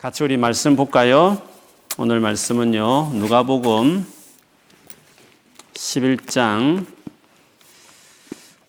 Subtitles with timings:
[0.00, 1.42] 같이 우리 말씀 볼까요?
[1.98, 3.10] 오늘 말씀은요.
[3.16, 4.06] 누가복음
[5.74, 6.86] 11장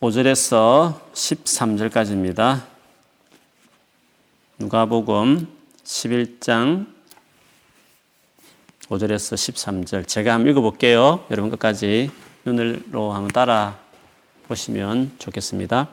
[0.02, 2.64] 5절에서 13절까지입니다.
[4.60, 5.48] 누가복음
[5.86, 6.88] 11장
[8.90, 10.06] 5절에서 13절.
[10.10, 11.26] 제가 한번 읽어볼게요.
[11.32, 12.12] 여러분 끝까지
[12.44, 13.80] 눈으로 한번 따라
[14.50, 15.88] 보시면 좋겠습니다.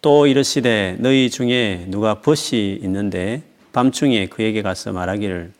[0.00, 5.52] 또 이르시되 너희 중에 누가 벗이 있는데 밤중에 그에게 가서 말하기를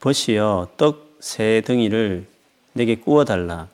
[0.00, 2.24] 벗이여 떡 세 덩이를
[2.72, 3.68] 내게 구워 달라.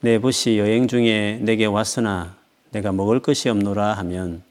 [0.00, 2.36] 내 벗이 여행 중에 내게 왔으나
[2.70, 4.42] 내가 먹을 것이 없노라 하면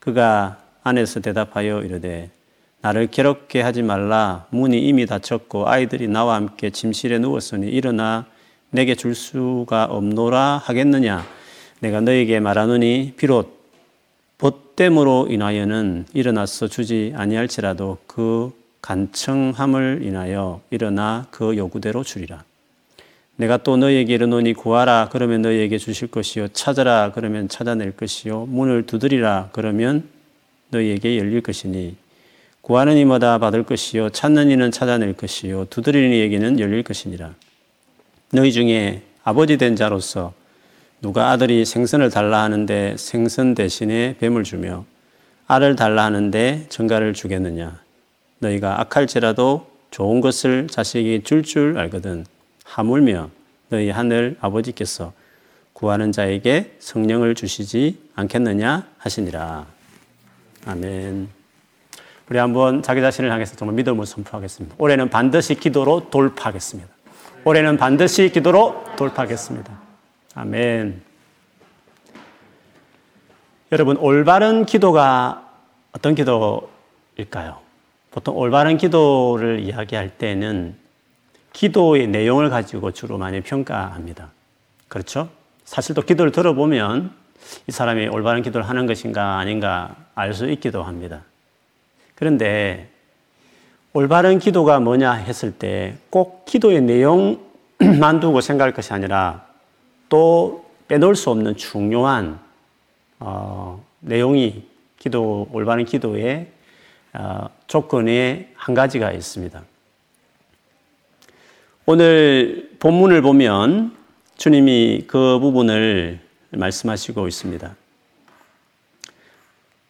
[0.00, 2.30] 그가 안에서 대답하여 이르되
[2.80, 4.46] 나를 괴롭게 하지 말라.
[4.50, 8.26] 문이 이미 닫혔고 아이들이 나와 함께 침실에 누웠으니 일어나
[8.70, 11.24] 내게 줄 수가 없노라 하겠느냐?
[11.78, 13.61] 내가 너에게 말하노니 비록
[14.76, 22.44] 벗됨으로 인하여는 일어나서 주지 아니할지라도 그 간청함을 인하여 일어나 그 요구대로 주리라.
[23.36, 25.08] 내가 또 너희에게 이르노니 구하라.
[25.10, 26.48] 그러면 너희에게 주실 것이요.
[26.48, 27.12] 찾아라.
[27.14, 28.46] 그러면 찾아낼 것이요.
[28.46, 29.48] 문을 두드리라.
[29.52, 30.08] 그러면
[30.70, 31.96] 너희에게 열릴 것이니
[32.60, 34.10] 구하는 이마다 받을 것이요.
[34.10, 35.66] 찾는 이는 찾아낼 것이요.
[35.66, 37.34] 두드리는 이에게는 열릴 것이니라.
[38.32, 40.32] 너희 중에 아버지 된 자로서
[41.02, 44.84] 누가 아들이 생선을 달라 하는데 생선 대신에 뱀을 주며
[45.48, 47.76] 알을 달라 하는데 전가를 주겠느냐?
[48.38, 52.24] 너희가 악할지라도 좋은 것을 자식이 줄줄 줄 알거든.
[52.64, 53.30] 하물며
[53.68, 55.12] 너희 하늘 아버지께서
[55.72, 59.66] 구하는 자에게 성령을 주시지 않겠느냐 하시니라.
[60.66, 61.28] 아멘.
[62.30, 64.76] 우리 한번 자기 자신을 향해서 정말 믿음을 선포하겠습니다.
[64.78, 66.88] 올해는 반드시 기도로 돌파하겠습니다.
[67.44, 69.81] 올해는 반드시 기도로 돌파하겠습니다.
[70.34, 71.02] 아멘.
[73.70, 75.50] 여러분, 올바른 기도가
[75.92, 77.58] 어떤 기도일까요?
[78.10, 80.74] 보통 올바른 기도를 이야기할 때는
[81.52, 84.30] 기도의 내용을 가지고 주로 많이 평가합니다.
[84.88, 85.28] 그렇죠?
[85.64, 87.12] 사실 또 기도를 들어보면
[87.66, 91.22] 이 사람이 올바른 기도를 하는 것인가 아닌가 알 수 있기도 합니다.
[92.14, 92.88] 그런데
[93.94, 99.46] 올바른 기도가 뭐냐 했을 때 꼭 기도의 내용만 두고 생각할 것이 아니라
[100.12, 102.38] 또 빼놓을 수 없는 중요한
[103.18, 104.62] 어, 내용이
[104.98, 106.48] 기도 올바른 기도의
[107.14, 109.62] 어, 조건에 한 가지가 있습니다.
[111.86, 113.96] 오늘 본문을 보면
[114.36, 117.74] 주님이 그 부분을 말씀하시고 있습니다.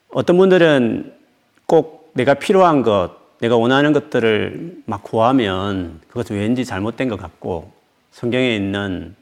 [0.07, 1.17] 어떤 분들은
[1.65, 3.11] 꼭 내가 필요한 것,
[3.41, 7.73] 내가 원하는 것들을 막 구하면 그것은 왠지 잘못된 것 같고
[8.11, 9.17] 성경에 있는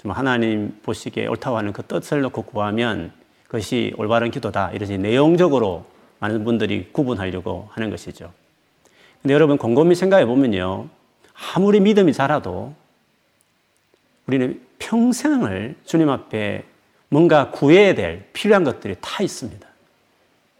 [0.00, 3.12] 좀 하나님 보시기에 옳다고 하는 그 뜻을 놓고 구하면
[3.44, 4.70] 그것이 올바른 기도다.
[4.70, 5.84] 이러지 내용적으로
[6.20, 8.32] 많은 분들이 구분하려고 하는 것이죠.
[9.20, 10.88] 근데 여러분 곰곰이 생각해 보면요.
[11.54, 12.74] 아무리 믿음이 자라도
[14.26, 16.64] 우리는 평생을 주님 앞에
[17.10, 19.68] 뭔가 구해야 될 필요한 것들이 다 있습니다.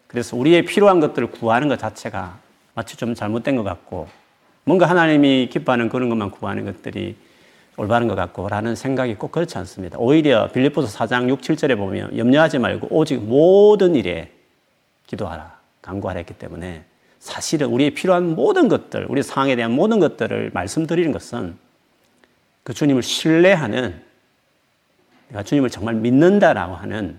[0.06, 2.38] 그래서 우리의 필요한 것들을 구하는 것 자체가
[2.74, 4.08] 마치 좀 잘못된 것 같고
[4.64, 7.16] 뭔가 하나님이 기뻐하는 그런 것만 구하는 것들이
[7.76, 9.98] 올바른 것 같고 라는 생각이 꼭 그렇지 않습니다.
[9.98, 14.32] 오히려 빌립보서 4장 6, 7절에 보면 염려하지 말고 오직 모든 일에
[15.06, 16.84] 기도하라 강구하라 했기 때문에
[17.18, 21.56] 사실은 우리의 필요한 모든 것들, 우리 상황에 대한 모든 것들을 말씀드리는 것은
[22.62, 24.02] 그 주님을 신뢰하는
[25.28, 27.18] 내가 주님을 정말 믿는다라고 하는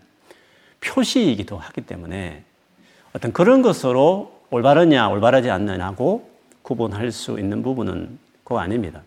[0.82, 2.44] 표시이기도 하기 때문에
[3.14, 6.30] 어떤 그런 것으로 올바르냐 올바르지 않느냐고
[6.62, 9.04] 구분할 수 있는 부분은 그거 아닙니다.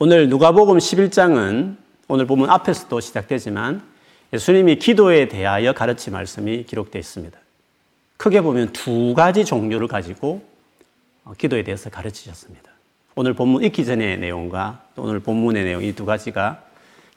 [0.00, 1.76] 오늘 누가복음 11장은
[2.06, 3.82] 오늘 보면 앞에서도 시작되지만
[4.32, 7.36] 예수님이 기도에 대하여 가르친 말씀이 기록되어 있습니다.
[8.16, 10.42] 크게 보면 두 가지 종류를 가지고
[11.24, 12.70] 어, 기도에 대해서 가르치셨습니다.
[13.16, 16.62] 오늘 본문 읽기 전의 내용과 오늘 본문의 내용 이 두 가지가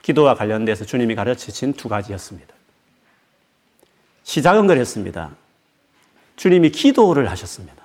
[0.02, 2.52] 기도와 관련돼서 주님이 가르치신 두 가지였습니다.
[4.24, 5.36] 시작은 그랬습니다.
[6.36, 7.76] 주님이 기도를 하셨습니다.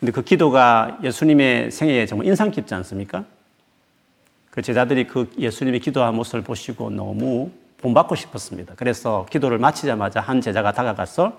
[0.00, 3.24] 근데 그 기도가 예수님의 생애에 정말 인상 깊지 않습니까?
[4.56, 8.72] 그 제자들이 그 예수님의 기도한 모습을 보시고 너무 본받고 싶었습니다.
[8.74, 11.38] 그래서 기도를 마치자마자 한 제자가 다가가서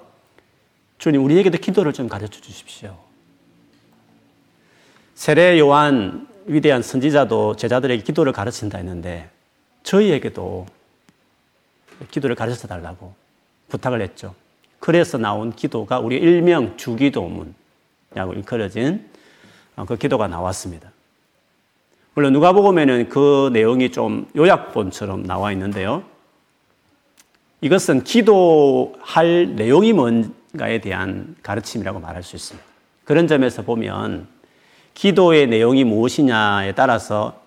[1.00, 2.96] 주님, 우리에게도 기도를 좀 가르쳐 주십시오.
[5.16, 9.32] 세례 요한 위대한 선지자도 제자들에게 기도를 가르친다 했는데
[9.82, 10.68] 저희에게도
[12.12, 13.16] 기도를 가르쳐 달라고
[13.70, 14.36] 부탁을 했죠.
[14.80, 19.10] 그래서 나온 기도가 우리 일명 주기도문이라고 일컬어진
[19.88, 20.92] 그 기도가 나왔습니다.
[22.18, 26.02] 물론 누가복음에는 그 내용이 좀 요약본처럼 나와 있는데요.
[27.62, 32.68] 이것은 기도할 내용이 뭔, 무엇인가에 대한 가르침이라고 말할 수 있습니다.
[33.04, 34.26] 그런 점에서 보면
[34.96, 37.40] 기도의 내용이 무엇이냐에 따라서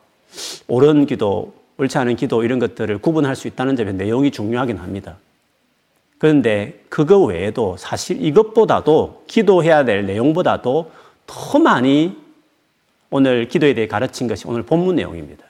[0.68, 5.16] 옳은 기도, 옳지 않은 기도 이런 것들을 구분할 수 있다는 점에 내용이 중요하긴 합니다.
[6.18, 10.92] 그런데 그거 외에도 사실 이것보다도 기도해야 될 내용보다도
[11.26, 12.16] 더 많이
[13.10, 15.44] 오늘 기도에 대해 가르친 것이 오늘 본문 내용입니다.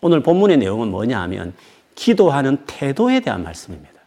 [0.00, 1.54] 오늘 본문의 내용은 뭐냐 하면
[1.94, 3.98] 기도하는 태도에 대한 말씀입니다.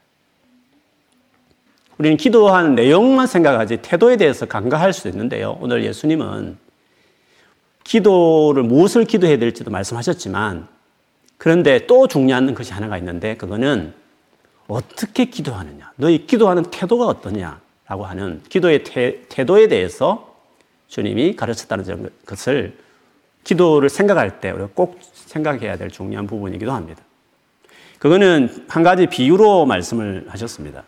[1.97, 5.57] 우리는 기도하는 내용만 생각하지 태도에 대해서 간과할 수 있는데요.
[5.61, 6.57] 오늘 예수님은
[7.83, 10.67] 기도를 무엇을 기도해야 될지도 말씀하셨지만
[11.38, 13.93] 그런데 또 중요한 것이 하나가 있는데 그거는
[14.67, 15.91] 어떻게 기도하느냐.
[15.95, 20.31] 너희 기도하는 태도가 어떠냐라고 하는 기도의 태, 태도에 대해서
[20.91, 22.77] 주님이 가르쳤다는 것을
[23.45, 27.01] 기도를 생각할 때 우리가 꼭 생각해야 될 중요한 부분이기도 합니다.
[27.97, 30.83] 그거는 한 가지 비유로 말씀을 하셨습니다.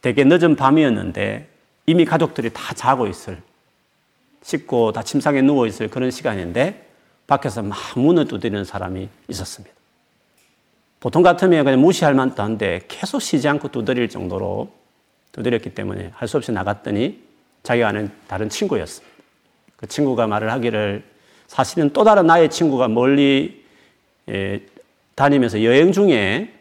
[0.00, 1.48] 되게 늦은 밤이었는데
[1.86, 3.42] 이미 가족들이 다 자고 있을,
[4.42, 6.88] 씻고 다 침상에 누워 있을 그런 시간인데
[7.26, 9.74] 밖에서 막 문을 두드리는 사람이 있었습니다.
[11.00, 14.70] 보통 같으면 그냥 무시할 만도 한데 계속 쉬지 않고 두드릴 정도로
[15.32, 17.29] 두드렸기 때문에 할 수 없이 나갔더니
[17.62, 19.16] 자기가 아는 다른 친구였습니다.
[19.76, 21.02] 그 친구가 말을 하기를
[21.46, 23.64] 사실은 또 다른 나의 친구가 멀리
[24.28, 24.60] 예,
[25.14, 26.52] 다니면서 여행 중에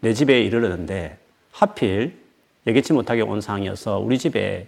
[0.00, 1.18] 내 집에 이르렀는데
[1.52, 2.18] 하필
[2.66, 4.66] 예기치 못하게 온 상황이어서 우리 집에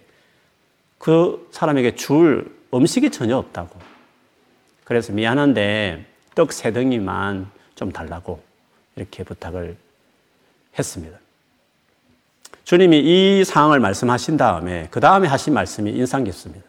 [0.97, 3.79] 그 사람에게 줄 음식이 전혀 없다고.
[4.83, 6.05] 그래서 미안한데
[6.35, 8.41] 떡 세 덩이만 좀 달라고
[8.95, 9.75] 이렇게 부탁을
[10.77, 11.17] 했습니다.
[12.63, 16.65] 주님이 이 상황을 말씀하신 다음에 그 다음에 하신 말씀이 인상 깊습니다.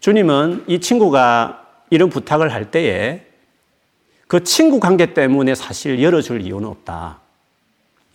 [0.00, 3.26] 주님은 이 친구가 이런 부탁을 할 때에
[4.26, 7.20] 그 친구 관계 때문에 사실 열어줄 이유는 없다.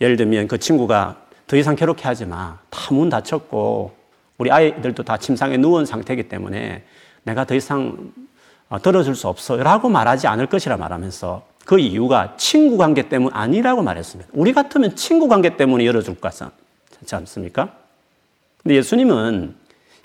[0.00, 1.16] 예를 들면 그 친구가
[1.46, 2.58] 더 이상 괴롭게 하지 마.
[2.70, 3.94] 다 문 닫혔고
[4.38, 6.84] 우리 아이들도 다 침상에 누운 상태이기 때문에
[7.22, 8.12] 내가 더 이상
[8.68, 9.56] 어, 들어줄 수 없어.
[9.56, 14.30] 라고 말하지 않을 것이라 말하면서 그 이유가 친구 관계 때문 아니라고 말했습니다.
[14.34, 17.74] 우리 같으면 친구 관계 때문에 열어줄 것 같지 않습니까?
[18.62, 19.54] 근데 예수님은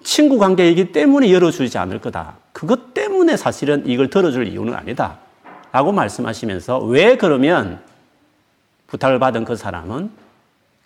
[0.03, 2.37] 친구 관계이기 때문에 열어주지 않을 거다.
[2.53, 5.19] 그것 때문에 사실은 이걸 들어줄 이유는 아니다.
[5.71, 7.81] 라고 말씀하시면서 왜 그러면
[8.87, 10.09] 부탁을 받은 그 사람은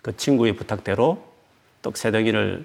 [0.02, 1.22] 그 친구의 부탁대로
[1.82, 2.64] 떡세 덩이를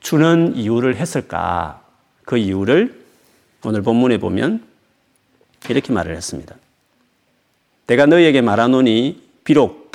[0.00, 1.82] 주는 이유를 했을까?
[2.24, 3.04] 그 이유를
[3.64, 4.64] 오늘 본문에 보면
[5.68, 6.56] 이렇게 말을 했습니다.
[7.90, 9.90] 내가 너희에게 말하노니 비록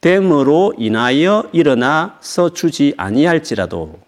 [0.00, 3.98] 벗됨으로 인하여 일어나서 주지 아니할지라도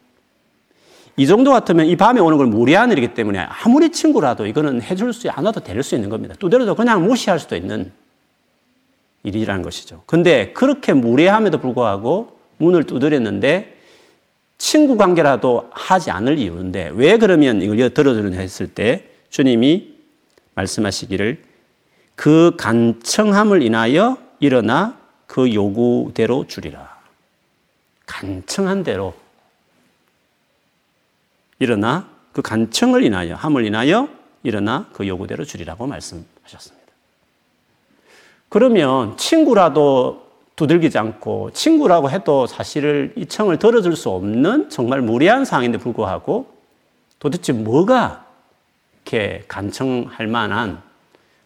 [1.16, 5.28] 이 정도 같으면 이 밤에 오는 걸 무례한 일이기 때문에 아무리 친구라도 이거는 해줄 수
[5.28, 6.36] 않아도 될 수 있는 겁니다.
[6.38, 7.90] 두드려도 그냥 무시할 수도 있는
[9.24, 10.04] 일이라는 것이죠.
[10.06, 13.76] 근데 그렇게 무례함에도 불구하고 문을 두드렸는데
[14.56, 19.94] 친구 관계라도 하지 않을 이유인데 왜 그러면 이걸 들어주느냐 했을 때 주님이
[20.54, 21.47] 말씀하시기를
[22.18, 24.98] 그 간청함을 인하여 일어나
[25.28, 26.98] 그 요구대로 주리라.
[28.06, 29.14] 간청한 대로
[31.60, 34.08] 일어나 그 간청을 인하여 함을 인하여
[34.42, 36.92] 일어나 그 요구대로 주리라고 말씀하셨습니다.
[38.48, 40.26] 그러면 친구라도
[40.56, 46.52] 두들기지 않고 친구라고 해도 사실을 이 청을 들어줄 수 없는 정말 무례한 상황인데 불구하고
[47.20, 48.26] 도대체 뭐가
[49.04, 50.87] 이렇게 간청할 만한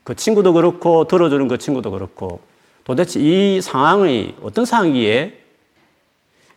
[0.04, 2.40] 그 친구도 그렇고 들어주는 그 친구도 그렇고
[2.84, 5.40] 도대체 이 상황이 어떤 상황이기에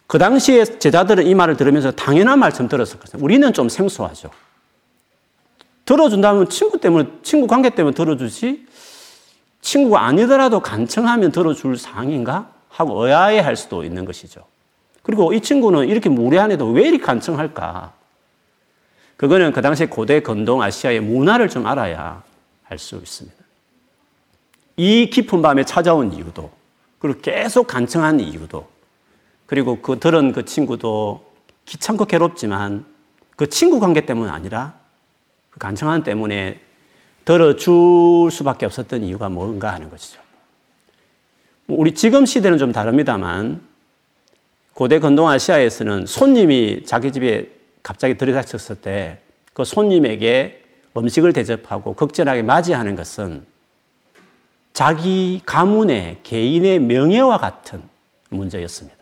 [0.07, 4.29] 그 당시에 제자들은 이 말을 들으면서 당연한 말씀 들었을 것같요 우리는 좀 생소하죠.
[5.85, 8.65] 들어준다면 친구 때문에, 친구 관계 때문에 들어주지,
[9.61, 12.51] 친구가 아니더라도 간청하면 들어줄 상황인가?
[12.69, 14.43] 하고 의아해 할 수도 있는 것이죠.
[15.01, 17.93] 그리고 이 친구는 이렇게 무례한에도 왜 이렇게 간청할까?
[19.17, 22.21] 그거는 그 당시 고대 건동 아시아의 문화를 좀 알아야
[22.67, 23.37] 알 수 있습니다.
[24.77, 26.51] 이 깊은 밤에 찾아온 이유도,
[26.99, 28.67] 그리고 계속 간청한 이유도,
[29.45, 31.31] 그리고 그 들은 그 친구도
[31.65, 32.85] 귀찮고 괴롭지만
[33.35, 34.73] 그 친구 관계 때문 아니라
[35.51, 36.59] 그 간청함 때문에
[37.25, 40.21] 들어줄 수밖에 없었던 이유가 뭔가 하는 것이죠.
[41.65, 43.61] 뭐 우리 지금 시대는 좀 다릅니다만
[44.73, 47.49] 고대 건동 아시아에서는 손님이 자기 집에
[47.81, 50.64] 갑자기 들이닥쳤을 때 그 손님에게
[50.97, 53.45] 음식을 대접하고 극진하게 맞이하는 것은
[54.73, 57.81] 자기 가문의 개인의 명예와 같은
[58.29, 58.97] 문제였습니다.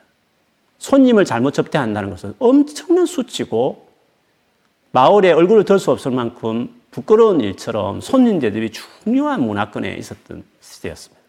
[0.77, 3.88] 손님을 잘못 접대한다는 것은 엄청난 수치고
[4.91, 11.23] 마을에 얼굴을 들 수 없을 만큼 부끄러운 일처럼 손님 대접이 중요한 문화권에 있었던 시대였습니다.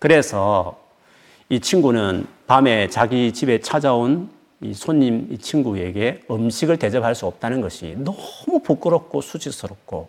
[0.00, 0.80] 그래서
[1.48, 4.28] 이 친구는 밤에 자기 집에 찾아온
[4.60, 10.08] 이 손님 이 친구에게 음식을 대접할 수 없다는 것이 너무 부끄럽고 수치스럽고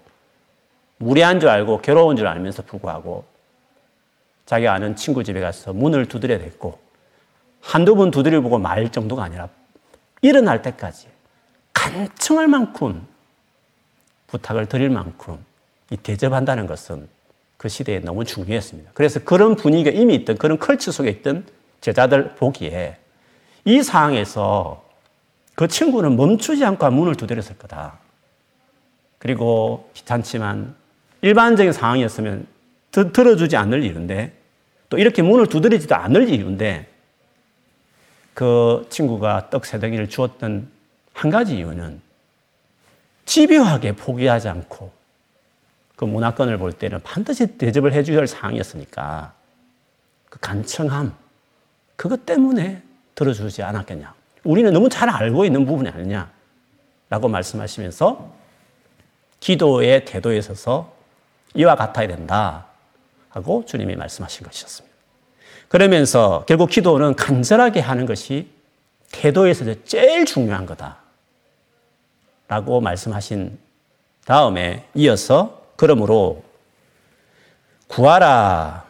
[0.98, 3.25] 무례한 줄 알고 괴로운 줄 알면서 불구하고
[4.46, 6.80] 자기 아는 친구 집에 가서 문을 두드려 댔고
[7.62, 9.50] 한두 번 두드려 보고 말 정도가 아니라
[10.22, 11.08] 일어날 때까지
[11.74, 13.06] 간청할 만큼
[14.28, 15.44] 부탁을 드릴 만큼
[15.92, 17.08] 이 대접한다는 것은
[17.58, 18.92] 그 시대에 너무 중요했습니다.
[18.94, 21.46] 그래서 그런 분위기가 이미 있던 그런 컬처 속에 있던
[21.82, 22.98] 제자들 보기에
[23.65, 24.86] 이 상황에서
[25.55, 28.00] 그 친구는 멈추지 않고 문을 두드렸을 거다.
[29.17, 30.75] 그리고 귀찮지만
[31.22, 32.48] 일반적인 상황이었으면
[32.91, 34.34] 들어주지 않을 이유인데
[34.89, 36.88] 또 이렇게 문을 두드리지도 않을 이유인데
[38.36, 40.69] 그 친구가 떡 세 덩이를 주었던
[41.13, 42.01] 한 가지 이유는
[43.25, 44.91] 집요하게 포기하지 않고
[45.95, 49.34] 그 문화권을 볼 때는 반드시 대접을 해줘야 할 상황이었으니까
[50.29, 51.15] 그 간청함
[51.95, 52.84] 그것 때문에
[53.15, 54.13] 들어주지 않았겠냐.
[54.43, 56.29] 우리는 너무 잘 알고 있는 부분이 아니냐.
[57.10, 58.31] 라고 말씀하시면서
[59.39, 60.93] 기도의 태도에 있어서
[61.53, 62.65] 이와 같아야 된다.
[63.29, 64.95] 하고 주님이 말씀하신 것이었습니다.
[65.67, 68.50] 그러면서 결국 기도는 간절하게 하는 것이
[69.12, 70.98] 태도에서 제일 중요한 거다.
[72.48, 73.57] 라고 말씀하신
[74.25, 76.43] 다음에 이어서 그러므로
[77.88, 78.86] 구하라.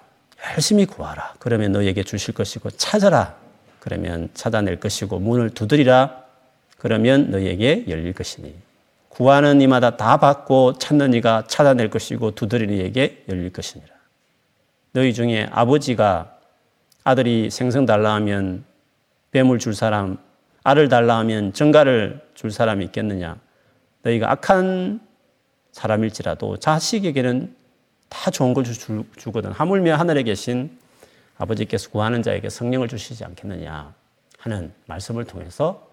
[0.53, 1.36] 열심히 구하라.
[1.39, 3.36] 그러면 너에게 주실 것이고 찾아라.
[3.86, 6.24] 그러면 찾아낼 것이고 문을 두드리라.
[6.80, 8.56] 그러면 너에게 열릴 것이니.
[9.10, 13.94] 구하는 이마다 다 받고 찾는 이가 찾아낼 것이고 두드리는 이에게 열릴 것이니라.
[14.92, 16.36] 너희 중에 아버지가
[17.04, 18.65] 아들이 생선 달라 하면
[19.30, 20.18] 뱀을 줄 사람,
[20.63, 23.38] 알을 달라 하면 정가를 줄 사람이 있겠느냐?
[24.01, 25.00] 너희가 악한
[25.74, 27.56] 사람일지라도 자식에게는
[28.10, 29.51] 다 좋은 걸 주, 주거든.
[29.51, 30.75] 하물며 하늘에 계신
[31.38, 33.94] 아버지께서 구하는 자에게 성령을 주시지 않겠느냐
[34.39, 35.89] 하는 말씀을 통해서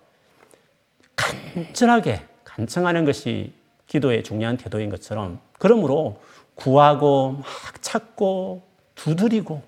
[1.16, 3.52] 간절하게 간청하는 것이
[3.87, 6.20] 기도의 중요한 태도인 것처럼 그러므로
[6.54, 8.62] 구하고 막 찾고
[8.94, 9.62] 두드리고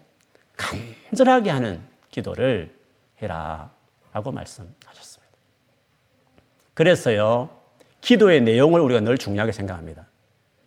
[0.57, 2.75] 간절하게 하는 기도를
[3.23, 3.71] 해라
[4.12, 5.35] 라고 말씀하셨습니다.
[6.75, 7.50] 그래서요,
[8.00, 10.07] 기도의 내용을 우리가 늘 중요하게 생각합니다.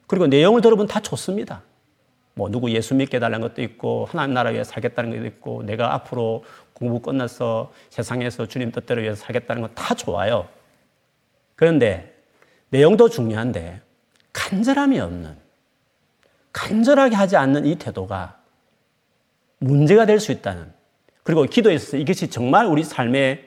[0.08, 1.62] 그리고 내용을 들어보면 다 좋습니다.
[2.38, 6.46] 뭐 누구 예수 믿게 해달라는 것도 있고 하나님 나라 위해 살겠다는 것도 있고 내가 앞으로
[6.74, 10.48] 공부 끝나서 세상에서 주님 뜻대로 위해서 살겠다는 건 다 좋아요.
[11.56, 12.14] 그런데
[12.70, 13.82] 내용도 중요한데
[14.34, 15.36] 간절함이 없는
[16.54, 18.38] 간절하게 하지 않는 이 태도가
[19.60, 20.72] 문제가 될 수 있다는
[21.24, 23.44] 그리고 기도에서 이것이 정말 우리 삶에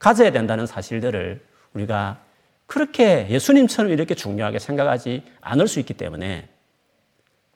[0.00, 1.40] 가져야 된다는 사실들을
[1.74, 2.18] 우리가
[2.66, 6.48] 그렇게 예수님처럼 이렇게 중요하게 생각하지 않을 수 있기 때문에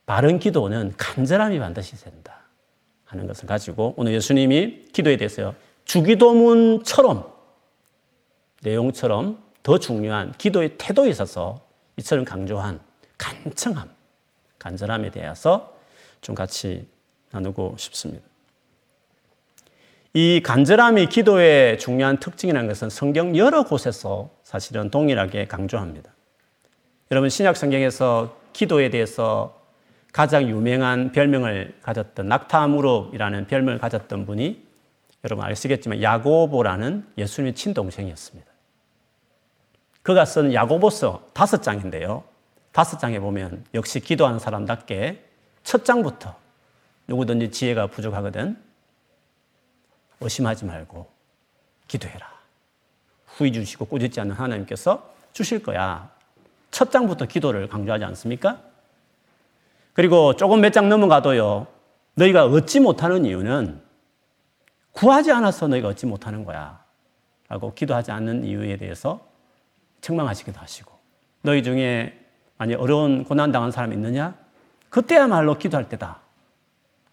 [0.08, 2.40] 바른 기도는 간절함이 반드시 된다
[3.04, 7.30] 하는 것을 가지고 오늘 예수님이 기도에 대해서 주기도문처럼
[8.62, 11.60] 내용처럼 더 중요한 기도의 태도에 있어서
[11.98, 12.80] 이처럼 강조한
[13.18, 13.90] 간청함,
[14.58, 15.76] 간절함에 대해서
[16.22, 16.88] 좀 같이
[17.30, 18.24] 나누고 싶습니다.
[20.14, 26.10] 이 간절함이 기도의 중요한 특징이라는 것은 성경 여러 곳에서 사실은 동일하게 강조합니다.
[27.10, 29.57] 여러분 신약 성경에서 기도에 대해서
[30.12, 34.66] 가장 유명한 별명을 가졌던 낙타무릎이라는 별명을 가졌던 분이
[35.24, 38.50] 여러분 아시겠지만 야고보라는 예수님의 친동생이었습니다.
[40.02, 42.24] 그가 쓴 야고보서 다섯 장인데요.
[42.72, 45.24] 다섯 장에 보면 역시 기도하는 사람답게
[45.64, 46.36] 첫 장부터
[47.08, 48.56] 누구든지 지혜가 부족하거든
[50.20, 51.10] 의심하지 말고
[51.88, 52.26] 기도해라.
[53.26, 56.10] 후이 주시고 꾸짖지 않는 하나님께서 주실 거야.
[56.70, 58.60] 첫 장부터 기도를 강조하지 않습니까?
[59.98, 61.66] 그리고 조금 몇 장 넘어가도요.
[62.14, 63.82] 너희가 얻지 못하는 이유는
[64.92, 66.84] 구하지 않아서 너희가 얻지 못하는 거야.
[67.48, 69.26] 라고 기도하지 않는 이유에 대해서
[70.00, 70.92] 책망하시기도 하시고
[71.42, 72.16] 너희 중에
[72.58, 74.36] 만약 어려운 고난 당한 사람 있느냐?
[74.88, 76.20] 그때야말로 기도할 때다.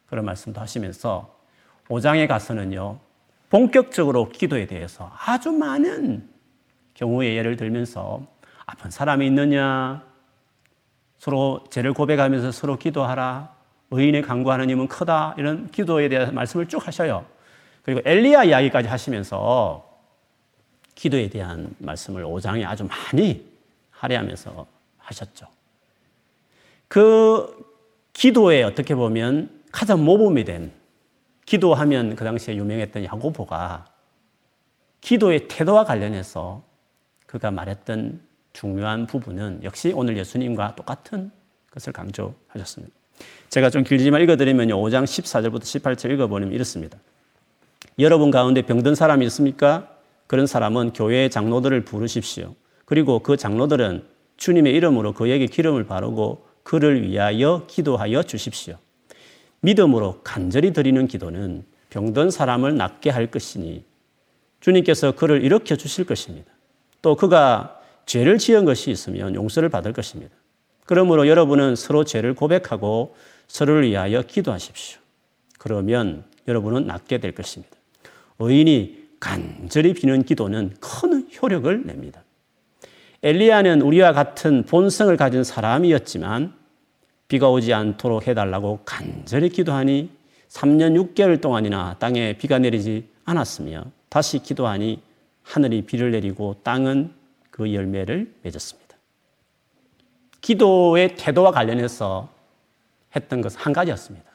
[0.05, 1.35] 그런 말씀도 하시면서
[1.89, 2.99] 5장에 가서는요,
[3.49, 6.29] 본격적으로 기도에 대해서 아주 많은
[6.93, 8.21] 경우의 예를 들면서
[8.67, 10.03] 아픈 사람이 있느냐,
[11.25, 13.51] 서로 죄를 고백하면서 서로 기도하라,
[13.89, 17.25] 의인의 강구하는 힘은 크다, 이런 기도에 대한 말씀을 쭉 하셔요.
[17.81, 19.89] 그리고 엘리야 이야기까지 하시면서
[20.93, 23.43] 기도에 대한 말씀을 5장에 아주 많이
[23.89, 24.67] 할애하면서
[24.99, 25.47] 하셨죠.
[26.87, 27.73] 그
[28.13, 30.71] 기도에 어떻게 보면 가장 모범이 된
[31.47, 33.87] 기도하면 그 당시에 유명했던 야고보가
[35.01, 36.61] 기도의 태도와 관련해서
[37.25, 38.21] 그가 말했던
[38.55, 41.29] 중요한 부분은 역시 오늘 예수님과 똑같은
[41.71, 42.95] 것을 강조하셨습니다.
[43.49, 46.97] 제가 좀 길지만 읽어드리면 5장 14절부터 18절 읽어보면 이렇습니다.
[47.99, 49.89] 여러분 가운데 병든 사람이 있습니까?
[50.27, 52.55] 그런 사람은 교회 장로들을 부르십시오.
[52.85, 54.05] 그리고 그 장로들은
[54.37, 58.77] 주님의 이름으로 그에게 기름을 바르고 그를 위하여 기도하여 주십시오.
[59.59, 63.83] 믿음으로 간절히 드리는 기도는 병든 사람을 낫게 할 것이니
[64.61, 66.51] 주님께서 그를 일으켜 주실 것입니다.
[67.01, 70.35] 또 그가 죄를 지은 것이 있으면 용서를 받을 것입니다.
[70.85, 73.15] 그러므로 여러분은 서로 죄를 고백하고
[73.47, 74.99] 서로를 위하여 기도하십시오.
[75.57, 77.75] 그러면 여러분은 낫게 될 것입니다.
[78.39, 82.23] 의인이 간절히 비는 기도는 큰 효력을 냅니다.
[83.23, 86.53] 엘리야는 우리와 같은 본성을 가진 사람이었지만
[87.27, 90.11] 비가 오지 않도록 해달라고 간절히 기도하니
[90.49, 95.01] 3년 6개월 동안이나 땅에 비가 내리지 않았으며 다시 기도하니
[95.41, 97.11] 하늘이 비를 내리고 땅은
[97.55, 98.97] 그 열매를 맺었습니다.
[100.41, 102.29] 기도의 태도와 관련해서
[103.15, 104.29] 했던 것은 한 가지였습니다.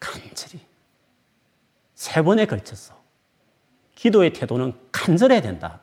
[0.00, 0.64] 간절히.
[1.94, 2.98] 세 번에 걸쳐서
[3.94, 5.82] 기도의 태도는 간절해야 된다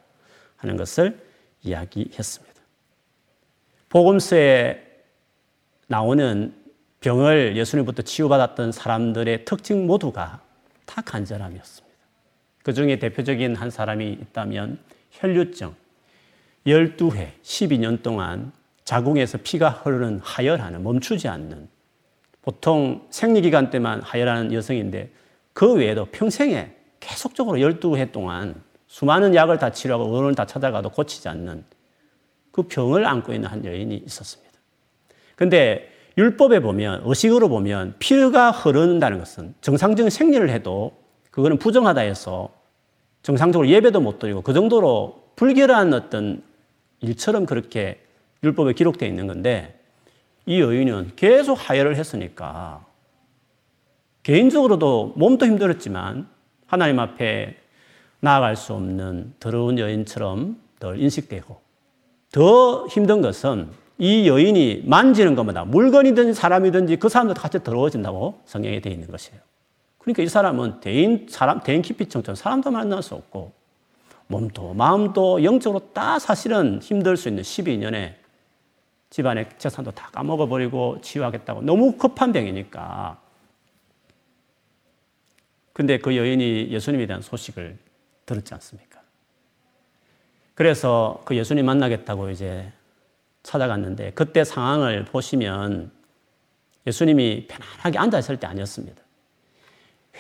[0.58, 1.24] 하는 것을
[1.62, 2.60] 이야기했습니다.
[3.90, 4.84] 복음서에
[5.86, 6.56] 나오는
[7.02, 10.42] 병을 예수님부터 치유받았던 사람들의 특징 모두가
[10.88, 11.96] 다 간절함이었습니다.
[12.64, 14.80] 그 중에 대표적인 한 사람이 있다면
[15.12, 15.76] 혈류증,
[16.70, 18.52] 12회, 12년 동안
[18.84, 21.68] 자궁에서 피가 흐르는 하혈하는 멈추지 않는
[22.42, 25.12] 보통 생리기간 때만 하혈하는 여성인데
[25.54, 28.56] 그 외에도 평생에 계속적으로 12회 동안
[28.88, 31.64] 수많은 약을 다 치료하고 의원을 다 찾아가도 고치지 않는
[32.52, 34.50] 그 병을 안고 있는 한 여인이 있었습니다.
[35.36, 40.98] 근데 율법에 보면, 의식으로 보면 피가 흐른다는 것은 정상적인 생리를 해도
[41.32, 42.50] 그거는 부정하다 해서
[43.22, 46.44] 정상적으로 예배도 못 드리고 그 정도로 불결한 어떤
[47.02, 48.00] 일처럼 그렇게
[48.44, 49.80] 율법에 기록되어 있는 건데
[50.46, 52.86] 이 여인은 계속 하혈을 했으니까
[54.24, 56.28] 개인적으로도 몸도 힘들었지만
[56.66, 57.58] 하나님 앞에
[58.20, 61.60] 나아갈 수 없는 더러운 여인처럼 늘 인식되고
[62.32, 68.94] 더 힘든 것은 이 여인이 만지는 것마다 물건이든 사람이든지 그 사람도 같이 더러워진다고 성경에 되어
[68.94, 69.42] 있는 것이에요.
[69.98, 73.52] 그러니까 이 사람은 대인, 사람, 대인 기피증처럼 사람도 만날 수 없고
[74.30, 78.14] 몸도 마음도 영적으로 다 사실은 힘들 수 있는 12년에
[79.10, 83.20] 집안의 재산도 다 까먹어버리고 치유하겠다고 너무 급한 병이니까.
[85.74, 87.80] 근데 그 여인이 예수님에 대한 소식을
[88.28, 89.02] 들었지 않습니까?
[90.54, 92.72] 그래서 그 예수님 만나겠다고 이제
[93.42, 95.90] 찾아갔는데 그때 상황을 보시면
[96.86, 99.02] 예수님이 편안하게 앉아 있을 때 아니었습니다.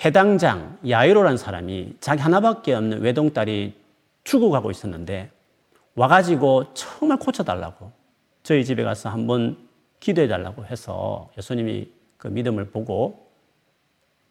[0.03, 3.78] 회당장 야이로란 사람이 자기 하나밖에 없는 외동딸이
[4.29, 5.31] 죽어가고 있었는데
[5.95, 7.91] 와가지고 정말 고쳐달라고
[8.43, 9.67] 저희 집에 가서 한번
[9.99, 13.31] 기도해 달라고 해서 예수님이 그 믿음을 보고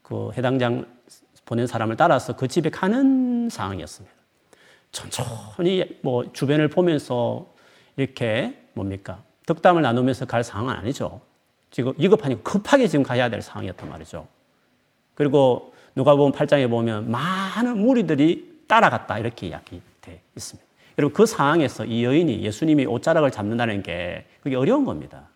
[0.02, 0.86] 그 해당장
[1.44, 4.16] 보낸 사람을 따라서 그 집에 가는 상황이었습니다.
[4.92, 7.52] 천천히 뭐 주변을 보면서
[7.96, 9.22] 이렇게 뭡니까?
[9.46, 11.20] 덕담을 나누면서 갈 상황은 아니죠.
[11.70, 14.28] 지금 위급하니까 급하게 지금 가야 될 상황이었단 말이죠.
[15.14, 20.66] 그리고 누가 보면 8장에 보면 많은 무리들이 따라갔다 이렇게 이야기 돼 있습니다.
[20.98, 25.28] 여러분 그 상황에서 이 여인이 예수님이 옷자락을 잡는다는 게 그게 어려운 겁니다.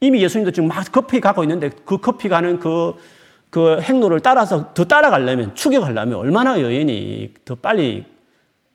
[0.00, 2.94] 이미 예수님도 지금 막 급히 가고 있는데 그 급히 가는 그,
[3.50, 8.06] 그 행로를 따라서 더 따라가려면 추격하려면 얼마나 여인이 더 빨리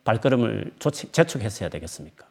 [0.04, 2.26] 발걸음을 재촉했어야 되겠습니까?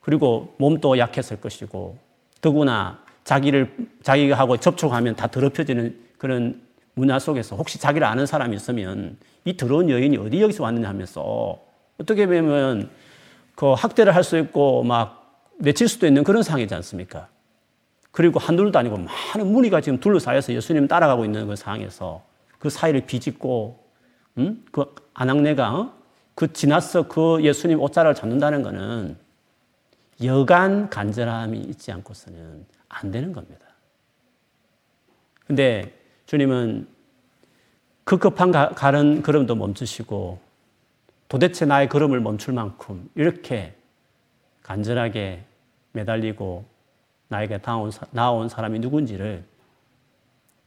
[0.00, 1.98] 그리고 몸도 약했을 것이고
[2.40, 6.62] 더구나 자기를 자기가 하고 접촉하면 다 더럽혀지는 그런
[6.98, 11.58] 문화 속에서 혹시 자기를 아는 사람이 있으면 이 더러운 여인이 어디 여기서 왔느냐 하면서
[12.00, 12.90] 어떻게 보면
[13.54, 17.28] 그 학대를 할 수 있고 막 내칠 수도 있는 그런 상황이지 않습니까?
[18.10, 22.22] 그리고 한둘도 아니고 많은 무리가 지금 둘러싸여서 예수님 따라가고 있는 그 상황에서
[22.58, 23.84] 그 사이를 비집고
[24.38, 24.64] 음?
[24.72, 25.92] 그 아낙네가 어?
[26.34, 29.16] 그 지나서 그 예수님 옷자락을 잡는다는 것은
[30.24, 33.66] 여간 간절함이 있지 않고서는 안 되는 겁니다.
[35.46, 35.97] 근데
[36.28, 36.86] 주님은
[38.04, 40.38] 급급한 가 는 걸음도 멈추시고
[41.26, 43.74] 도대체 나의 걸음을 멈출 만큼 이렇게
[44.62, 45.42] 간절하게
[45.92, 46.66] 매달리고
[47.28, 49.42] 나에게 나온, 나온 사람이 누군지를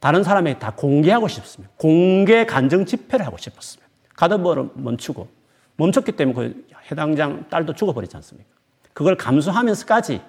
[0.00, 1.72] 다른 사람에게 다 공개하고 싶습니다.
[1.76, 3.88] 공개 간증 집회를 하고 싶었습니다.
[4.16, 5.28] 가다버릇 멈추고
[5.76, 8.50] 멈췄기 때문에 그 해당장 딸도 죽어버리지 않습니까?
[8.92, 10.22] 그걸 감수하면서까지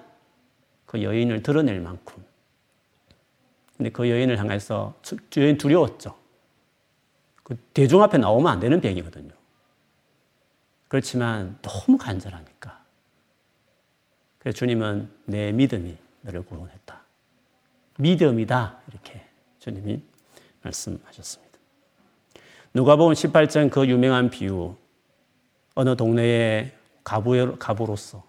[0.86, 2.22] 그 여인을 드러낼 만큼.
[3.76, 4.94] 근데 그 여인을 향해서
[5.36, 6.16] 여인 두려웠죠.
[7.42, 9.32] 그 대중 앞에 나오면 안 되는 병이거든요.
[10.88, 12.82] 그렇지만 너무 간절하니까.
[14.38, 17.02] 그래서 주님은 내 믿음이 너를 구원했다.
[17.98, 18.78] 믿음이다.
[18.88, 19.26] 이렇게
[19.58, 20.02] 주님이
[20.62, 21.58] 말씀하셨습니다.
[22.74, 24.74] 누가복음 18장 그 유명한 비유
[25.74, 28.24] 어느 동네의 가부, 가부로서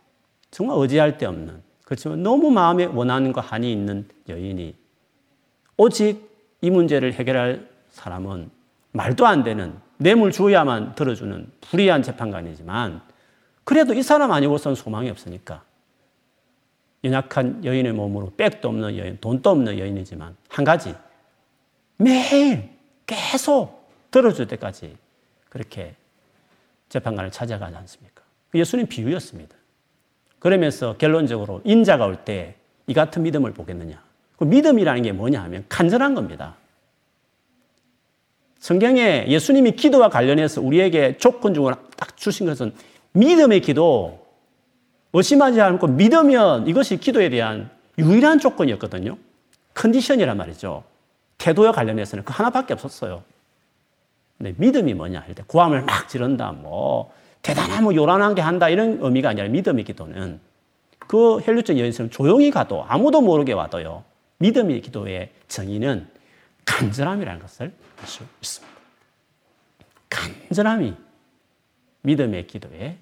[0.51, 4.75] 정말 의지할 데 없는 그렇지만 너무 마음에 원하는 거 한이 있는 여인이
[5.77, 6.29] 오직
[6.61, 8.49] 이 문제를 해결할 사람은
[8.91, 13.01] 말도 안 되는 뇌물 주어야만 들어주는 불의한 재판관이지만
[13.63, 15.63] 그래도 이 사람 아니고선 소망이 없으니까
[17.03, 20.95] 연약한 여인의 몸으로 백도 없는 여인, 돈도 없는 여인이지만 한 가지
[21.97, 22.69] 매일
[23.05, 24.95] 계속 들어줄 때까지
[25.49, 25.95] 그렇게
[26.89, 28.21] 재판관을 찾아가지 않습니까?
[28.53, 29.55] 예수님 비유였습니다.
[30.39, 32.55] 그러면서 결론적으로 인자가 올 때
[32.87, 34.01] 이 같은 믿음을 보겠느냐.
[34.37, 36.55] 그 믿음이라는 게 뭐냐 하면 간절한 겁니다.
[38.59, 42.73] 성경에 예수님이 기도와 관련해서 우리에게 조건적으로 딱 주신 것은
[43.13, 44.25] 믿음의 기도,
[45.13, 49.17] 의심하지 않고 믿으면 이것이 기도에 대한 유일한 조건이었거든요.
[49.75, 50.83] 컨디션이란 말이죠.
[51.37, 53.23] 태도와 관련해서는 그 하나밖에 없었어요.
[54.37, 59.29] 근데 믿음이 뭐냐 할때 구함을 막 지른다, 뭐 대단한 뭐 요란한 게 한다 이런 의미가
[59.29, 60.39] 아니라 믿음의 기도는
[60.97, 64.03] 그 헬류전 여인처럼 조용히 가도 아무도 모르게 와도요.
[64.37, 66.09] 믿음의 기도의 정의는
[66.65, 68.75] 간절함이라는 것을 알 수 있습니다.
[70.09, 70.95] 간절함이
[72.01, 72.97] 믿음의 기도의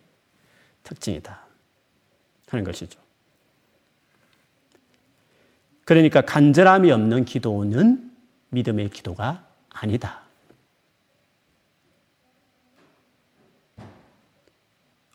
[0.84, 1.46] 특징이다
[2.48, 3.00] 하는 것이죠.
[5.86, 8.16] 그러니까 간절함이 없는 기도는
[8.50, 10.24] 믿음의 기도가 아니다.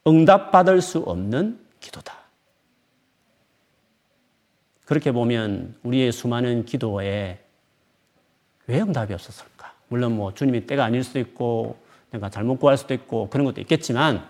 [0.07, 2.19] 응답받을 수 없는 기도다.
[4.89, 7.39] 그렇게 보면 우리의 수많은 기도에
[8.67, 9.75] 왜 응답이 없었을까?
[9.89, 11.77] 물론 뭐 주님이 때가 아닐 수도 있고
[12.11, 14.27] 내가 잘못 구할 수도 있고 그런 것도 있겠지만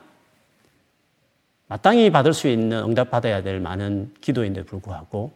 [1.68, 5.30] 마땅히 받을 수 있는 응답받아야 될 많은 기도인데 불구하고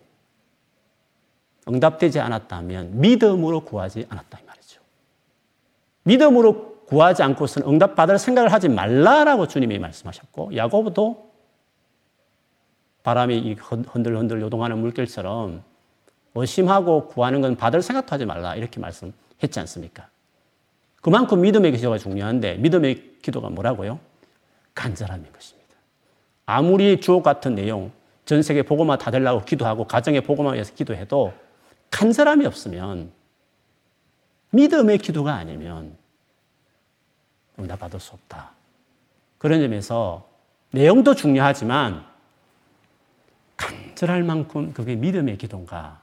[1.68, 4.80] 응답되지 않았다면 믿음으로 구하지 않았다 이 말이죠.
[6.02, 11.31] 믿음으로 구하지 않고서는 응답받을 생각을 하지 말라라고 주님이 말씀하셨고 야고보도
[13.02, 15.62] 바람이 흔들흔들 요동하는 물결처럼
[16.34, 20.08] 의심하고 구하는 건 받을 생각도 하지 말라 이렇게 말씀했지 않습니까?
[21.00, 23.98] 그만큼 믿음의 기도가 중요한데 믿음의 기도가 뭐라고요?
[24.74, 25.76] 간절함인 것입니다.
[26.46, 27.90] 아무리 주옥 같은 내용,
[28.24, 31.32] 전 세계 복음화 다 되려고 기도하고 가정의 복음화 위해서 기도해도
[31.90, 33.10] 간절함이 없으면
[34.50, 35.96] 믿음의 기도가 아니면
[37.58, 38.52] 응답받을 수 없다.
[39.38, 40.28] 그런 점에서
[40.70, 42.11] 내용도 중요하지만
[43.56, 46.00] 간절할 만큼 그게 믿음의 기도인가?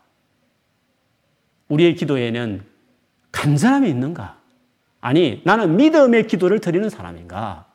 [1.68, 2.64] 우리의 기도에는
[3.32, 4.38] 간절함이 있는가?
[5.02, 7.66] 아니, 나는 믿음의 기도를 드리는 사람인가?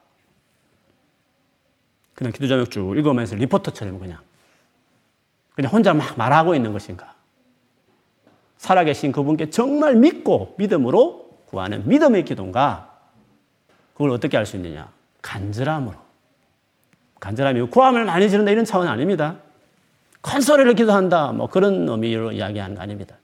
[2.14, 4.20] 그냥 기도 자격 쭉 읽으면서 리포터처럼 그냥,
[5.54, 7.14] 그냥 혼자 막 말하고 있는 것인가?
[8.56, 12.90] 살아계신 그분께 정말 믿고 믿음으로 구하는 믿음의 기도인가?
[13.92, 14.90] 그걸 어떻게 알 수 있느냐?
[15.22, 15.96] 간절함으로.
[17.20, 19.38] 간절함이 구함을 많이 지른다 이런 차원 아닙니다.
[20.24, 21.32] 큰 소리를 기도한다.
[21.32, 23.18] 뭐 그런 의미로 이야기하는 거 아닙니다.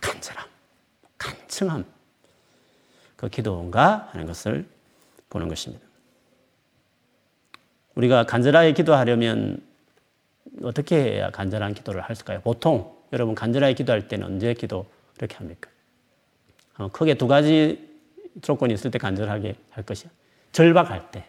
[0.00, 0.44] 간절함,
[1.16, 1.84] 간청함.
[3.14, 4.66] 그 기도인가 하는 것을
[5.30, 5.86] 보는 것입니다.
[7.94, 9.62] 우리가 간절하게 기도하려면
[10.62, 12.40] 어떻게 해야 간절한 기도를 할까요?
[12.42, 14.86] 보통 여러분 간절하게 기도할 때는 언제 기도
[15.18, 15.70] 이렇게 합니까?
[16.78, 17.88] 어, 크게 두 가지
[18.42, 20.10] 조건이 있을 때 간절하게 할 것이야.
[20.50, 21.24] 절박할 때.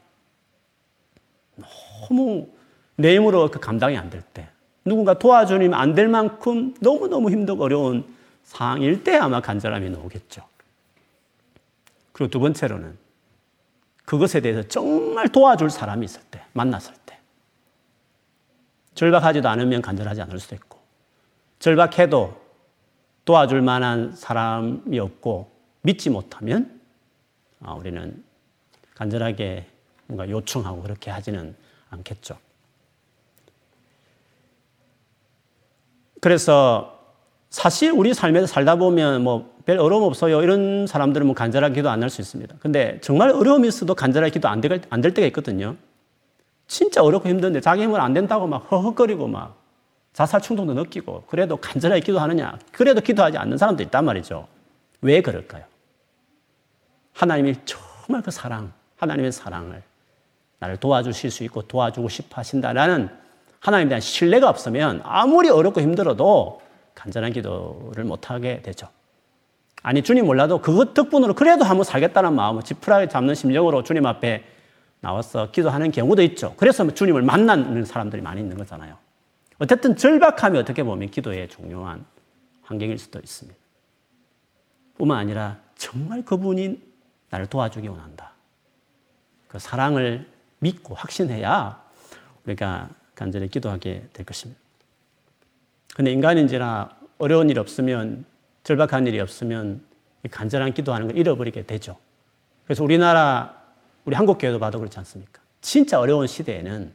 [1.56, 2.50] 너무
[2.98, 4.48] 내 힘으로 그 감당이 안 될 때.
[4.86, 8.06] 누군가 도와주면 안 될 만큼 너무너무 힘들고 어려운
[8.44, 10.44] 상황일 때 아마 간절함이 나오겠죠.
[12.12, 12.98] 그리고 두 번째로는
[14.06, 17.18] 그것에 대해서 정말 도와줄 사람이 있을 때, 만났을 때.
[18.94, 20.80] 절박하지도 않으면 간절하지 않을 수도 있고,
[21.60, 22.40] 절박해도
[23.26, 25.50] 도와줄 만한 사람이 없고
[25.82, 26.80] 믿지 못하면
[27.62, 28.24] 아, 우리는
[28.94, 29.66] 간절하게
[30.06, 31.56] 뭔가 요청하고 그렇게 하지는
[31.90, 32.38] 않겠죠.
[36.26, 36.98] 그래서
[37.52, 40.44] 사실 우리 삶에서 살다 보면 뭐 별 어려움 없어요.
[40.44, 42.56] 이런 사람들은 뭐 간절하게 기도 안 할 수 있습니다.
[42.60, 45.76] 근데 정말 어려움이 있어도 간절하게 기도 안 될, 안 될 때가 있거든요.
[46.68, 49.56] 진짜 어렵고 힘든데 자기 힘으로 안 된다고 막 허헉거리고 막
[50.14, 52.60] 자살 충동도 느끼고 그래도 간절하게 기도하느냐.
[52.72, 54.48] 그래도 기도하지 않는 사람도 있단 말이죠.
[55.02, 55.64] 왜 그럴까요?
[57.14, 59.82] 하나님이 정말 그 사랑, 하나님의 사랑을
[60.60, 63.10] 나를 도와주실 수 있고 도와주고 싶어 하신다라는
[63.60, 66.62] 하나님에 대한 신뢰가 없으면 아무리 어렵고 힘들어도
[66.94, 68.88] 간절한 기도를 못하게 되죠.
[69.84, 74.44] 아니, 주님 몰라도 그것 덕분으로 그래도 한번 살겠다는 마음을 지푸라기 잡는 심정으로 주님 앞에
[75.00, 76.56] 나와서 기도하는 경우도 있죠.
[76.58, 78.98] 그래서 주님을 만나는 사람들이 많이 있는 거잖아요.
[79.60, 82.04] 어쨌든 절박함이 어떻게 보면 기도의 중요한
[82.64, 83.60] 환경일 수도 있습니다.
[84.98, 86.82] 뿐만 아니라 정말 그분이
[87.30, 88.32] 나를 도와주기 원한다.
[89.48, 90.28] 그 사랑을
[90.60, 91.82] 믿고 확신해야
[92.46, 94.60] 우리가 간절히 기도하게 될 것입니다.
[95.96, 98.26] 근데 인간인지라 어려운 일 없으면
[98.64, 99.82] 절박한 일이 없으면
[100.30, 101.98] 간절한 기도하는 걸 잃어버리게 되죠.
[102.66, 103.64] 그래서 우리나라
[104.04, 105.42] 우리 한국 교회도 봐도 그렇지 않습니까?
[105.62, 106.94] 진짜 어려운 시대에는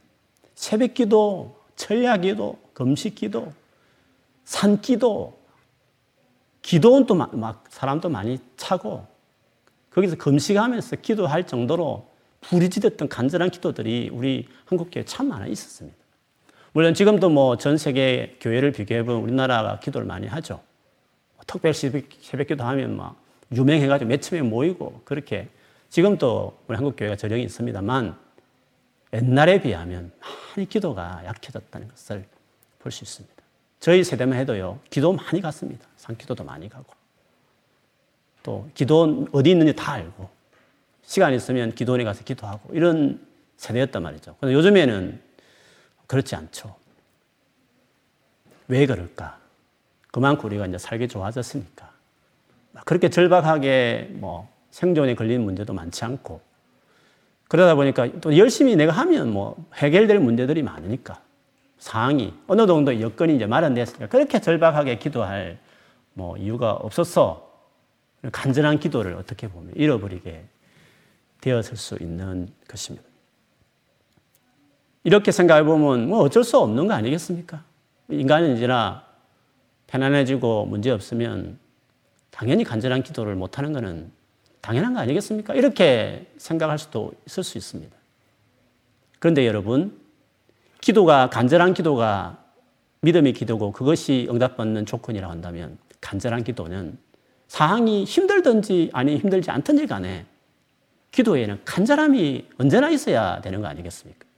[0.54, 3.52] 새벽 기도, 철야 기도, 금식 기도,
[4.44, 5.40] 산 기도,
[6.62, 9.06] 기도원 또막 사람도 많이 차고
[9.90, 12.08] 거기서 금식하면서 기도할 정도로
[12.42, 15.96] 부리지렸던 간절한 기도들이 우리 한국교회 참 많아 있었습니다.
[16.72, 20.60] 물론 지금도 뭐 전 세계 교회를 비교해보면 우리나라가 기도를 많이 하죠.
[21.46, 23.16] 특별 새벽, 새벽 기도하면 막
[23.52, 25.48] 유명해가지고 몇천 명 모이고 그렇게
[25.88, 28.16] 지금도 우리 한국 교회가 저력이 있습니다만
[29.12, 30.12] 옛날에 비하면
[30.54, 32.24] 많이 기도가 약해졌다는 것을
[32.78, 33.34] 볼 수 있습니다.
[33.80, 35.86] 저희 세대만 해도요, 기도 많이 갔습니다.
[35.96, 36.92] 산기도도 많이 가고.
[38.42, 40.28] 또 기도 어디 있는지 다 알고
[41.02, 44.36] 시간 있으면 기도원에 가서 기도하고 이런 세대였단 말이죠.
[44.38, 45.20] 근데 요즘에는
[46.10, 46.74] 그렇지 않죠.
[48.66, 49.38] 왜 그럴까?
[50.10, 51.88] 그만큼 우리가 이제 살기 좋아졌으니까.
[52.84, 56.40] 그렇게 절박하게 뭐 생존에 걸리는 문제도 많지 않고
[57.46, 61.22] 그러다 보니까 또 열심히 내가 하면 뭐 해결될 문제들이 많으니까
[61.78, 65.60] 상황이 어느 정도 여건이 이제 마련됐으니까 그렇게 절박하게 기도할
[66.14, 67.54] 뭐 이유가 없어서
[68.32, 70.44] 간절한 기도를 어떻게 보면 잃어버리게
[71.40, 73.09] 되었을 수 있는 것입니다.
[75.04, 77.64] 이렇게 생각해 보면 뭐 어쩔 수 없는 거 아니겠습니까?
[78.10, 79.04] 인간인지나
[79.86, 81.58] 편안해지고 문제 없으면
[82.30, 84.10] 당연히 간절한 기도를 못 하는 것은
[84.60, 85.54] 당연한 거 아니겠습니까?
[85.54, 87.96] 이렇게 생각할 수도 있을 수 있습니다.
[89.18, 89.98] 그런데 여러분,
[90.80, 92.38] 기도가 간절한 기도가
[93.02, 96.98] 믿음의 기도고 그것이 응답받는 조건이라고 한다면 간절한 기도는
[97.48, 100.26] 상황이 힘들든지 아니 힘들지 않든지 간에
[101.10, 104.29] 기도에는 간절함이 언제나 있어야 되는 거 아니겠습니까?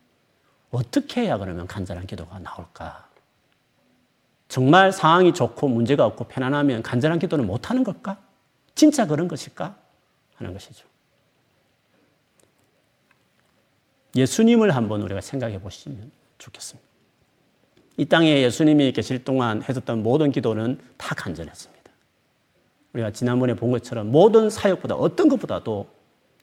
[0.73, 3.09] 어떻게 해야 그러면 간절한 기도가 나올까?
[4.49, 8.19] 정말 상황이 좋고 문제가 없고 편안하면 간절한 기도는 못하는 걸까?
[8.75, 9.77] 진짜 그런 것일까?
[10.37, 10.87] 하는 것이죠.
[14.17, 16.89] 예수님을 한번 우리가 생각해 보시면 좋겠습니다.
[17.99, 21.83] 이 땅에 예수님이 계실 동안 해줬던 모든 기도는 다 간절했습니다.
[22.95, 25.89] 우리가 지난번에 본 것처럼 모든 사역보다 어떤 것보다도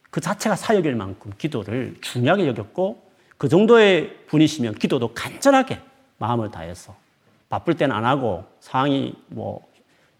[0.09, 3.08] 그 자체가 사역일 만큼 기도를 중요하게 여겼고
[3.39, 5.79] 그 정도의 분이시면 기도도 간절하게
[6.17, 6.93] 마음을 다해서
[7.47, 9.65] 바쁠 때는 안 하고 상황이 뭐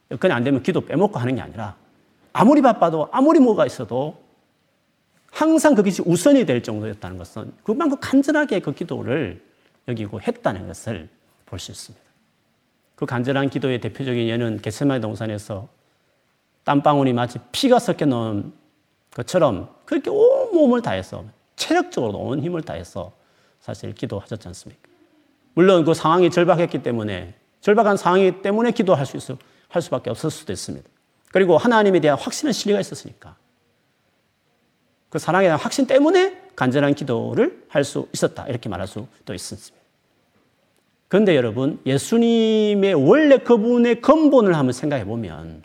[0.10, 1.76] 여건이 안 되면 기도 빼먹고 하는 게 아니라
[2.32, 4.18] 아무리 바빠도 아무리 뭐가 있어도
[5.32, 9.44] 항상 그것이 우선이 될 정도였다는 것은 그만큼 간절하게 그 기도를
[9.90, 11.10] 여기고 했다는 것을
[11.46, 12.06] 볼 수 있습니다.
[12.96, 15.68] 그 간절한 기도의 대표적인 예는 겟세마네 동산에서
[16.64, 18.54] 땀방울이 마치 피가 섞여 놓은
[19.14, 21.26] 것처럼 그렇게 온 몸을 다해서
[21.60, 23.12] 체력적으로 온 힘을 다해서
[23.60, 24.90] 사실 기도하셨지 않습니까?
[25.54, 30.54] 물론 그 상황이 절박했기 때문에 절박한 상황이 때문에 기도할 수 있어 할 수밖에 없을 수도
[30.54, 30.90] 있습니다.
[31.32, 33.36] 그리고 하나님에 대한 확신은 신뢰가 있었으니까
[35.10, 39.78] 그 사랑에 대한 확신 때문에 간절한 기도를 할 수 있었다 이렇게 말할 수도 있습니다.
[41.08, 45.64] 그런데 여러분 예수님의 원래 그분의 근본을 한번 생각해 보면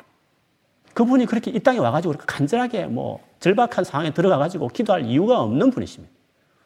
[0.94, 6.14] 그분이 그렇게 이 땅에 와가지고 간절하게 뭐 절박한 상황에 들어가가지고 기도할 이유가 없는 분이십니다.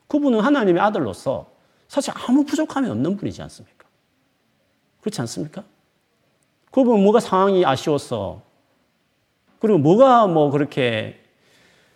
[0.07, 1.51] 그분은 하나님의 아들로서
[1.89, 3.87] 사실 아무 부족함이 없는 분이지 않습니까?
[5.01, 5.65] 그렇지 않습니까?
[6.71, 8.43] 그분 뭐가 상황이 아쉬웠어.
[9.59, 11.21] 그리고 뭐가 뭐 그렇게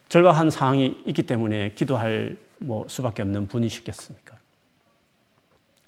[0.08, 4.36] 절박한 상황이 있기 때문에 기도할 뭐 수밖에 없는 분이시겠습니까?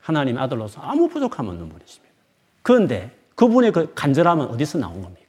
[0.01, 2.15] 하나님 아들로서 아무 부족함 없는 분이십니다.
[2.63, 5.24] 그런데 그분의 그 간절함은 어디서 나온 겁니까?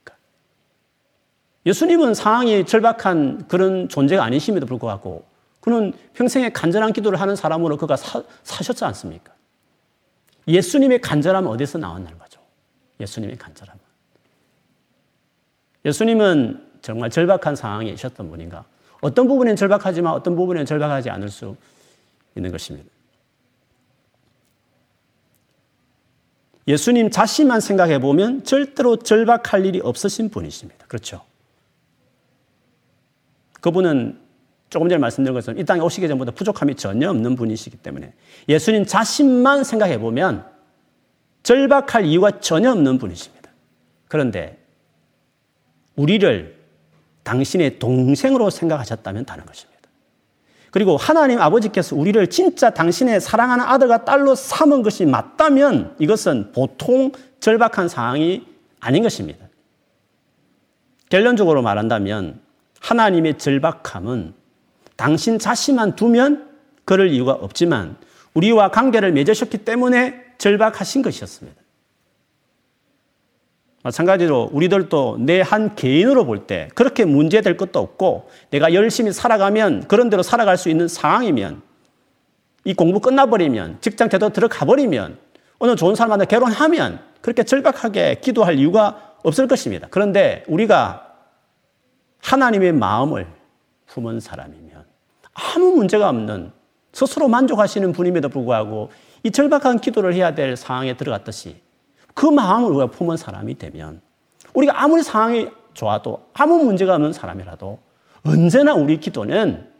[1.66, 5.24] 예수님은 상황이 절박한 그런 존재가 아니심에도 불구하고
[5.60, 9.32] 그는 평생에 간절한 기도를 하는 사람으로 그가 사, 사셨지 않습니까?
[10.46, 12.40] 예수님의 간절함은 어디서 나왔는 거죠?
[13.00, 13.80] 예수님의 간절함은.
[15.84, 18.64] 예수님은 정말 절박한 상황에 있었던 분인가?
[19.00, 21.56] 어떤 부분은 절박하지만 어떤 부분은 절박하지 않을 수
[22.36, 22.88] 있는 것입니다.
[26.68, 30.86] 예수님 자신만 생각해 보면 절대로 절박할 일이 없으신 분이십니다.
[30.86, 31.25] 그렇죠?
[33.66, 34.16] 그분은
[34.70, 38.12] 조금 전에 말씀드린 것처럼 이 땅에 오시기 전보다 부족함이 전혀 없는 분이시기 때문에
[38.48, 40.46] 예수님 자신만 생각해 보면
[41.42, 43.50] 절박할 이유가 전혀 없는 분이십니다.
[44.06, 44.64] 그런데
[45.96, 46.56] 우리를
[47.24, 49.82] 당신의 동생으로 생각하셨다면 다른 것입니다.
[50.70, 57.88] 그리고 하나님 아버지께서 우리를 진짜 당신의 사랑하는 아들과 딸로 삼은 것이 맞다면 이것은 보통 절박한
[57.88, 58.46] 상황이
[58.78, 59.44] 아닌 것입니다.
[61.08, 62.45] 결론적으로 말한다면
[62.80, 64.34] 하나님의 절박함은
[64.96, 66.48] 당신 자신만 두면
[66.84, 67.96] 그럴 이유가 없지만
[68.34, 71.60] 우리와 관계를 맺으셨기 때문에 절박하신 것이었습니다.
[73.82, 80.10] 마찬가지로 우리들도 내 한 개인으로 볼 때 그렇게 문제될 것도 없고 내가 열심히 살아가면 그런
[80.10, 81.62] 대로 살아갈 수 있는 상황이면
[82.64, 85.18] 이 공부 끝나버리면 직장 제대로 들어가 버리면
[85.58, 89.86] 어느 좋은 사람한테 결혼하면 그렇게 절박하게 기도할 이유가 없을 것입니다.
[89.90, 91.05] 그런데 우리가
[92.22, 93.26] 하나님의 마음을
[93.86, 94.84] 품은 사람이면
[95.34, 96.52] 아무 문제가 없는
[96.92, 98.90] 스스로 만족하시는 분임에도 불구하고
[99.22, 101.60] 이 절박한 기도를 해야 될 상황에 들어갔듯이
[102.14, 104.00] 그 마음을 우리가 품은 사람이 되면
[104.54, 107.78] 우리가 아무리 상황이 좋아도 아무 문제가 없는 사람이라도
[108.24, 109.70] 언제나 우리 기도는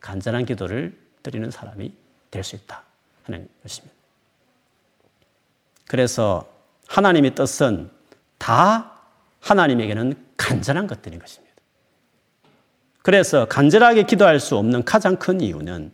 [0.00, 1.92] 간절한 기도를 드리는 사람이
[2.30, 2.82] 될 수 있다
[3.24, 3.94] 하는 것입니다.
[5.88, 6.46] 그래서
[6.88, 7.90] 하나님의 뜻은
[8.38, 8.95] 다
[9.46, 11.54] 하나님에게는 간절한 것들인 것입니다.
[13.02, 15.92] 그래서 간절하게 기도할 수 없는 가장 큰 이유는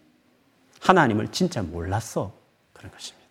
[0.80, 2.32] 하나님을 진짜 몰랐어
[2.72, 3.28] 그런 것입니다.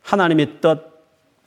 [0.00, 0.78] 하나님의 뜻,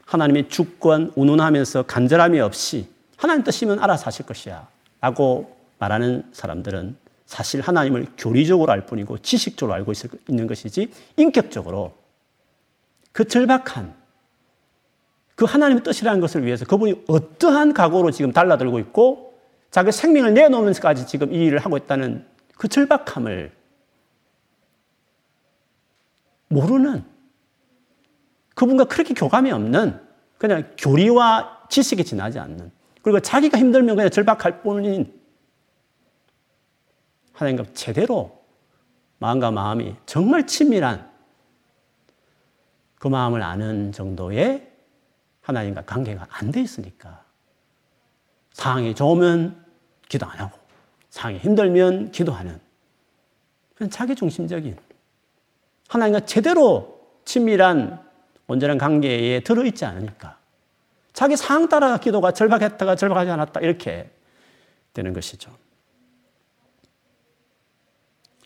[0.06, 4.68] 하나님의 주권 운운하면서 간절함이 없이 하나님 뜻이면 알아서 하실 것이야
[5.02, 9.94] 라고 말하는 사람들은 사실 하나님을 교리적으로 알 뿐이고 지식적으로 알고
[10.30, 11.98] 있는 것이지 인격적으로
[13.12, 14.05] 그 절박한
[15.36, 19.38] 그 하나님의 뜻이라는 것을 위해서 그분이 어떠한 각오로 지금 달라들고 있고
[19.70, 22.26] 자기 생명을 내놓으면서까지 지금 이 일을 하고 있다는
[22.58, 23.52] 그 절박함을
[26.48, 27.04] 모르는
[28.56, 30.00] 그분과 그렇게 교감이 없는
[30.38, 32.72] 그냥 교리와 지식이 지나지 않는
[33.02, 35.14] 그리고 자기가 힘들면 그냥 절박할 뿐인
[37.34, 38.42] 하나님과 제대로
[39.20, 41.10] 마음과 마음이 정말 친밀한
[42.98, 44.75] 그 마음을 아는 정도의
[45.46, 47.24] 하나님과 관계가 안 돼 있으니까
[48.52, 49.64] 상황이 좋으면
[50.10, 50.58] 기도 안 하고
[51.10, 52.60] 상황이 힘들면 기도하는
[53.76, 54.78] 그냥 자기 중심적인
[55.88, 58.04] 하나님과 제대로 친밀한
[58.48, 60.38] 온전한 관계에 들어있지 않으니까
[61.14, 64.10] 자기 상황 따라 기도가 절박했다가 절박하지 않았다 이렇게
[64.94, 65.52] 되는 것이죠.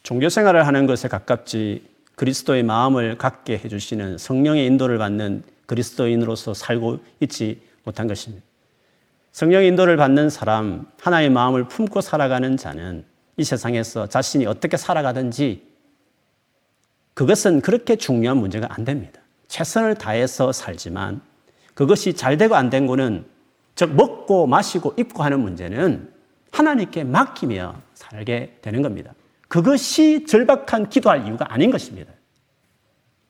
[0.03, 7.61] 종교 생활을 하는 것에 가깝지 그리스도의 마음을 갖게 해주시는 성령의 인도를 받는 그리스도인으로서 살고 있지
[7.83, 8.43] 못한 것입니다.
[9.31, 13.05] 성령의 인도를 받는 사람, 하나의 마음을 품고 살아가는 자는
[13.37, 15.63] 이 세상에서 자신이 어떻게 살아가든지
[17.13, 19.21] 그것은 그렇게 중요한 문제가 안 됩니다.
[19.47, 21.21] 최선을 다해서 살지만
[21.75, 23.25] 그것이 잘 되고 안 된 거는
[23.75, 26.11] 즉 먹고 마시고 입고 하는 문제는
[26.51, 29.13] 하나님께 맡기며 살게 되는 겁니다.
[29.47, 32.11] 그것이 절박한 기도할 이유가 아닌 것입니다.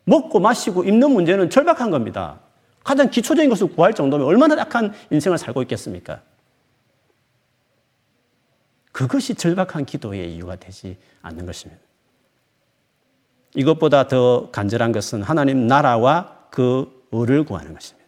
[0.10, 2.39] 먹고 마시고 입는 문제는 절박한 겁니다.
[2.84, 6.22] 가장 기초적인 것을 구할 정도면 얼마나 약한 인생을 살고 있겠습니까?
[8.91, 11.82] 그것이 절박한 기도의 이유가 되지 않는 것입니다.
[13.56, 18.08] 이것보다 더 간절한 것은 하나님 나라와 그 의를 구하는 것입니다.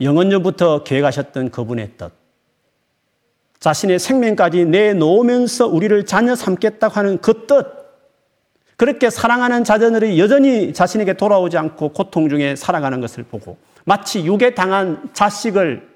[0.00, 2.12] 영원전부터 계획하셨던 그분의 뜻,
[3.60, 7.83] 자신의 생명까지 내놓으면서 우리를 자녀 삼겠다고 하는 그 뜻,
[8.84, 15.08] 그렇게 사랑하는 자녀들이 여전히 자신에게 돌아오지 않고 고통 중에 살아가는 것을 보고 마치 육에 당한
[15.14, 15.88] 자식을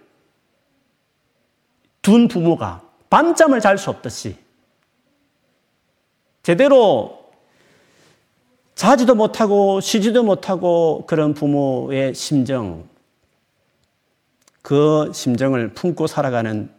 [2.01, 4.37] 둔 부모가 밤잠을 잘 수 없듯이
[6.43, 7.31] 제대로
[8.75, 12.89] 자지도 못하고 쉬지도 못하고 그런 부모의 심정,
[14.63, 16.71] 그 심정을 품고 살아가는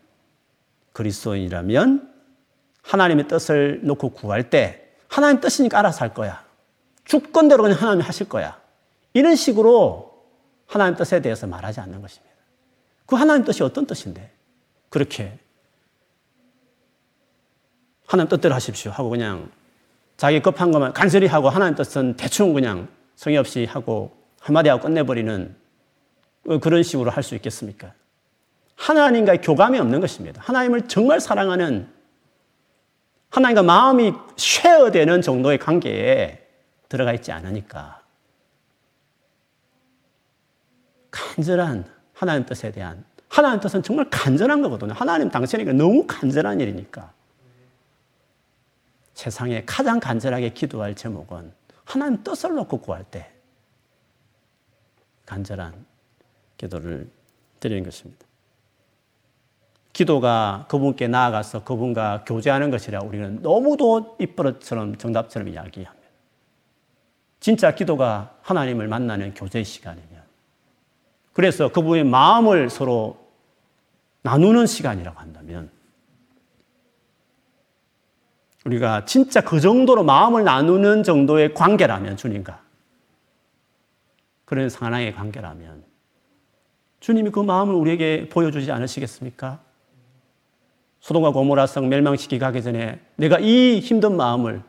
[0.93, 2.12] 그리스도인이라면
[2.82, 6.43] 하나님의 뜻을 놓고 구할 때 하나님 뜻이니까 알아서 할 거야.
[7.04, 8.58] 주권대로 그냥 하나님 하실 거야.
[9.13, 10.24] 이런 식으로
[10.67, 12.34] 하나님 뜻에 대해서 말하지 않는 것입니다.
[13.06, 14.32] 그 하나님 뜻이 어떤 뜻인데
[14.89, 15.38] 그렇게
[18.06, 19.52] 하나님 뜻대로 하십시오 하고 그냥
[20.15, 25.56] 자기 급한 것만 간절히 하고 하나님 뜻은 대충 그냥 성의 없이 하고 한마디 하고 끝내버리는
[26.62, 27.93] 그런 식으로 할 수 있겠습니까?
[28.76, 30.41] 하나님과의 교감이 없는 것입니다.
[30.45, 31.91] 하나님을 정말 사랑하는
[33.30, 36.47] 하나님과 마음이 쉐어되는 정도의 관계에
[36.88, 38.01] 들어가 있지 않으니까
[41.11, 44.93] 간절한 하나님 뜻에 대한 하나님 뜻은 정말 간절한 거거든요.
[44.93, 47.13] 하나님 당신에게 너무 간절한 일이니까.
[49.13, 51.53] 세상에 가장 간절하게 기도할 제목은
[51.86, 53.32] 하나님 뜻을 놓고 구할 때
[55.25, 55.86] 간절한
[56.57, 57.09] 기도를
[57.59, 58.28] 드리는 것입니다.
[60.00, 66.08] 기도가 그분께 나아가서 그분과 교제하는 것이라 우리는 너무도 입버릇처럼 정답처럼 이야기합니다.
[67.41, 70.24] 진짜 기도가 하나님을 만나는 교제 시간이면
[71.34, 73.18] 그래서 그분의 마음을 서로
[74.22, 75.70] 나누는 시간이라고 한다면
[78.64, 82.62] 우리가 진짜 그 정도로 마음을 나누는 정도의 관계라면 주님과
[84.45, 85.84] 그런 상황의 관계라면
[87.02, 89.68] 주님이 그 마음을 우리에게 보여주지 않으시겠습니까?
[91.00, 94.62] 소동과 고모라성 멸망시키 가기 전에 내가 이 힘든 마음을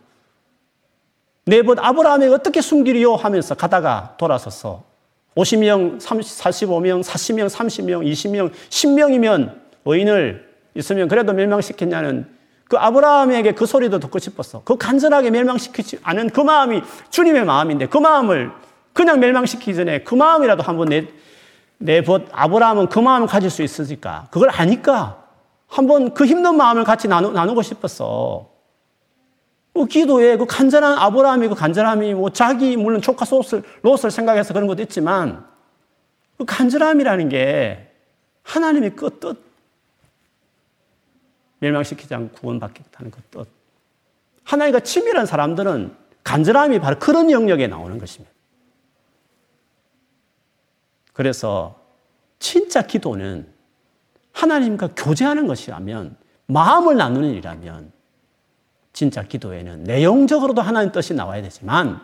[1.44, 4.84] 내벗 아브라함에게 어떻게 숨기리요 하면서 가다가 돌아서서
[5.36, 9.54] 50명, 30, 45명, 40명, 30명, 20명, 10명이면
[9.84, 12.26] 의인을 있으면 그래도 멸망시켰냐는
[12.68, 14.62] 그 아브라함에게 그 소리도 듣고 싶었어.
[14.64, 18.52] 그 간절하게 멸망시키지 않은 그 마음이 주님의 마음인데 그 마음을
[18.92, 21.08] 그냥 멸망시키기 전에 그 마음이라도 한번 내,
[21.78, 25.19] 내 벗, 아브라함은 그 마음을 가질 수 있으니까 그걸 아니까
[25.70, 28.50] 한번 그 힘든 마음을 같이 나누, 나누고 싶었어.
[29.72, 34.66] 그 기도에 그 간절한 아브라함이 그 간절함이 뭐 자기 물론 조카 롯을, 롯을 생각해서 그런
[34.66, 35.46] 것도 있지만
[36.36, 37.92] 그 간절함이라는 게
[38.42, 39.40] 하나님의 그 뜻,
[41.60, 43.48] 멸망시키지 않고 구원받겠다는 그 뜻.
[44.42, 45.94] 하나님과 친밀한 사람들은
[46.24, 48.34] 간절함이 바로 그런 영역에 나오는 것입니다.
[51.12, 51.78] 그래서
[52.40, 53.59] 진짜 기도는
[54.32, 56.16] 하나님과 교제하는 것이라면
[56.46, 57.92] 마음을 나누는 일이라면
[58.92, 62.00] 진짜 기도에는 내용적으로도 하나님 뜻이 나와야 되지만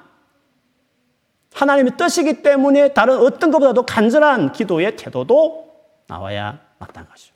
[1.53, 5.75] 하나님의 뜻이기 때문에 다른 어떤 것보다도 간절한 기도의 태도도
[6.07, 7.35] 나와야 마땅한 것이죠.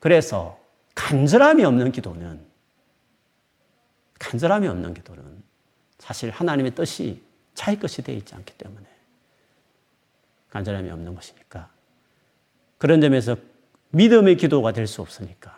[0.00, 0.58] 그래서
[0.94, 2.40] 간절함이 없는 기도는
[4.18, 5.42] 간절함이 없는 기도는
[5.98, 7.22] 사실 하나님의 뜻이
[7.54, 8.86] 자기 것이 되어 있지 않기 때문에
[10.50, 11.68] 간절함이 없는 것이니까
[12.78, 13.36] 그런 점에서
[13.96, 15.56] 믿음의 기도가 될 수 없으니까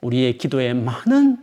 [0.00, 1.38] 우리의 기도에 많은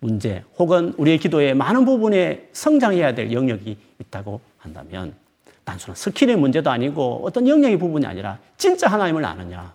[0.00, 5.14] 문제 혹은 우리의 기도의 많은 부분에 성장해야 될 영역이 있다고 한다면
[5.64, 9.72] 단순한 스킬의 문제도 아니고 어떤 영역의 부분이 아니라 진짜 하나님을 아느냐.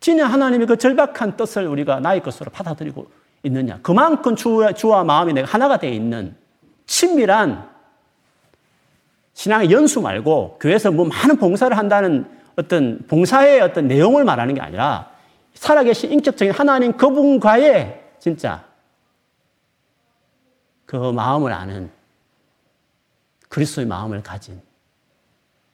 [0.00, 3.08] 진짜 하나님의 그 절박한 뜻을 우리가 나의 것으로 받아들이고
[3.44, 3.78] 있느냐.
[3.82, 6.34] 그만큼 주와, 주와 마음이 내가 하나가 되어 있는
[6.86, 7.70] 친밀한
[9.34, 15.12] 신앙의 연수 말고 교회에서 뭐 많은 봉사를 한다는 어떤 봉사의 어떤 내용을 말하는 게 아니라
[15.54, 18.66] 살아계신 인격적인 하나님 그분과의 진짜
[20.86, 21.90] 그 마음을 아는
[23.48, 24.60] 그리스도의 마음을 가진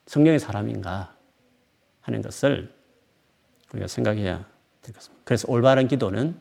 [0.06, 1.14] 성령의 사람인가
[2.00, 2.72] 하는 것을
[3.72, 4.44] 우리가 생각해야
[4.82, 5.22] 되겠습니다.
[5.24, 6.36] 그래서 올바른 기도는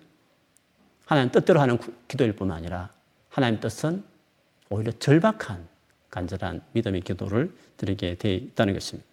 [1.06, 1.78] 하나님 뜻대로 하는
[2.08, 2.90] 기도일 뿐만 아니라
[3.30, 4.04] 하나님 뜻은
[4.70, 5.68] 오히려 절박한
[6.10, 9.09] 간절한 믿음의 기도를 드리게 되어 있다는 것입니다.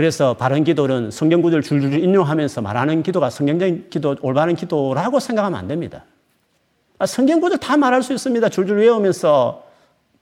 [0.00, 5.68] 그래서 바른 기도는 성경 구절을 줄줄 인용하면서 말하는 기도가 성경적인 기도, 올바른 기도라고 생각하면 안
[5.68, 6.06] 됩니다.
[6.98, 8.48] 아, 성경 구절 다 말할 수 있습니다.
[8.48, 9.62] 줄줄 외우면서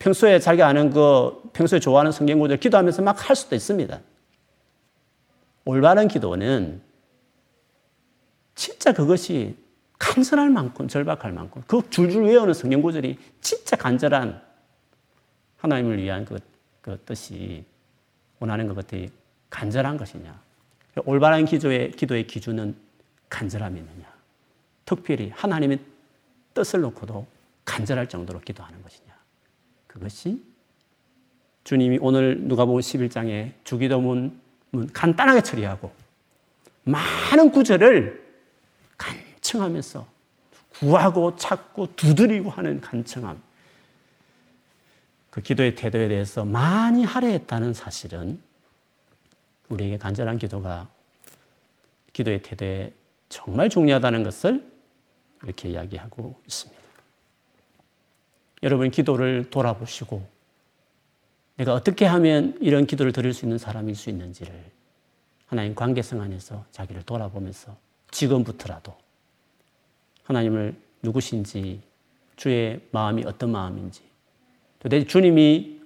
[0.01, 4.01] 평소에 자기가 아는 그, 평소에 좋아하는 성경 구절 기도하면서 막 할 수도 있습니다.
[5.64, 6.81] 올바른 기도는
[8.57, 9.55] 진짜 그것이
[10.01, 14.43] 간절할 만큼, 절박할 만큼, 그 줄줄 외우는 성경 구절이 진짜 간절한
[15.59, 16.41] 하나님을 위한 그,
[16.81, 17.64] 그 뜻이
[18.41, 18.97] 원하는 것 같아
[19.51, 20.40] 간절한 것이냐?
[21.05, 22.76] 올바른 기도의, 기도의 기준은
[23.28, 24.12] 간절함이 있느냐?
[24.84, 25.78] 특별히 하나님의
[26.55, 27.26] 뜻을 놓고도
[27.64, 29.14] 간절할 정도로 기도하는 것이냐?
[29.86, 30.42] 그것이
[31.64, 34.40] 주님이 오늘 누가복음 11장에 주기도문
[34.92, 35.92] 간단하게 처리하고
[36.84, 38.26] 많은 구절을
[38.96, 40.07] 간청하면서
[40.70, 43.40] 구하고 찾고 두드리고 하는 간청함.
[45.30, 48.40] 그 기도의 태도에 대해서 많이 할애했다는 사실은
[49.69, 50.89] 우리에게 간절한 기도가
[52.12, 52.93] 기도의 태도에
[53.29, 54.66] 정말 중요하다는 것을
[55.43, 56.83] 이렇게 이야기하고 있습니다.
[58.62, 60.27] 여러분 기도를 돌아보시고
[61.57, 64.53] 내가 어떻게 하면 이런 기도를 드릴 수 있는 사람일 수 있는지를
[65.47, 67.77] 하나님 관계성 안에서 자기를 돌아보면서
[68.11, 68.97] 지금부터라도
[70.25, 71.81] 하나님을 누구신지
[72.37, 74.03] 주의 마음이 어떤 마음인지
[74.79, 75.78] 도대체 주님이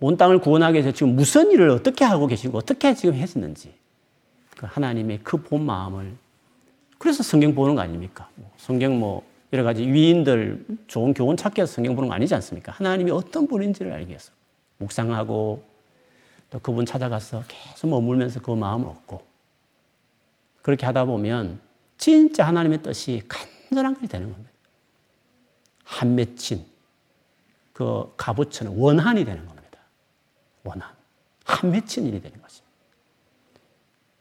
[0.00, 3.74] 온 땅을 구원하기 위해서 지금 무슨 일을 어떻게 하고 계시고 어떻게 지금 했었는지
[4.56, 6.14] 그 하나님의 그 본 마음을
[6.98, 8.28] 그래서 성경 보는 거 아닙니까?
[8.36, 9.22] 뭐 성경 뭐
[9.52, 12.72] 여러 가지 위인들 좋은 교훈 찾기 위해서 성경 보는 거 아니지 않습니까?
[12.72, 14.32] 하나님이 어떤 분인지를 알기 위해서
[14.78, 15.62] 묵상하고
[16.50, 19.22] 또 그분 찾아가서 계속 머물면서 그 마음을 얻고
[20.62, 21.60] 그렇게 하다 보면
[21.98, 24.50] 진짜 하나님의 뜻이 간절한 것이 되는 겁니다.
[25.84, 26.64] 한 맺힌
[27.72, 29.55] 그 값어치는 원한이 되는 겁니다.
[30.66, 30.88] 원한.
[31.44, 32.66] 한 맺힌 일이 되는 것입니다.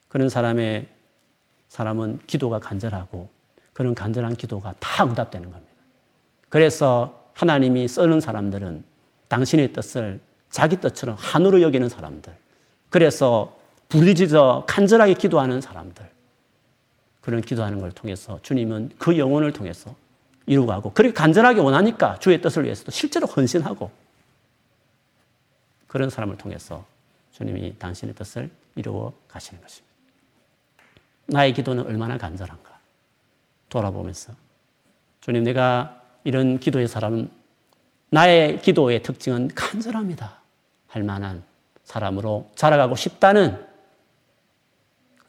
[0.08, 0.88] 그런 사람의
[1.70, 3.30] 사람은 기도가 간절하고
[3.74, 5.74] 그런 간절한 기도가 다 응답되는 겁니다.
[6.50, 8.84] 그래서 하나님이 쓰는 사람들은
[9.28, 12.34] 당신의 뜻을 자기 뜻처럼 한으로 여기는 사람들.
[12.89, 13.58] 그래서
[13.89, 16.10] 부르짖어 간절하게 기도하는 사람들.
[17.20, 19.93] 그런 기도하는 걸 통해서 주님은 그 영혼을 통해서
[20.46, 23.91] 이루가고 그렇게 간절하게 원하니까 주의 뜻을 위해서도 실제로 헌신하고
[25.96, 26.86] 그런 사람을 통해서
[27.32, 29.96] 주님이 당신의 뜻을 이루어 가시는 것입니다.
[31.28, 32.78] 나의 기도는 얼마나 간절한가
[33.70, 34.34] 돌아보면서
[35.22, 37.32] 주님 내가 이런 기도의 사람은
[38.10, 40.41] 나의 기도의 특징은 간절합니다.
[40.88, 41.46] 할 만한
[41.86, 43.66] 사람으로 자라가고 싶다는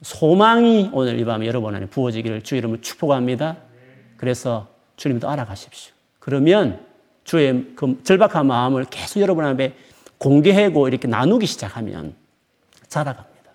[0.02, 3.56] 소망이 오늘 이 밤에 여러분 안에 부어지기를 주 이름으로 축복합니다.
[4.16, 5.94] 그래서 주님도 알아가십시오.
[6.18, 6.84] 그러면
[7.22, 9.85] 주의 그 절박한 마음을 계속 여러분 앞에
[10.18, 12.14] 공개하고 이렇게 나누기 시작하면
[12.88, 13.50] 자라갑니다.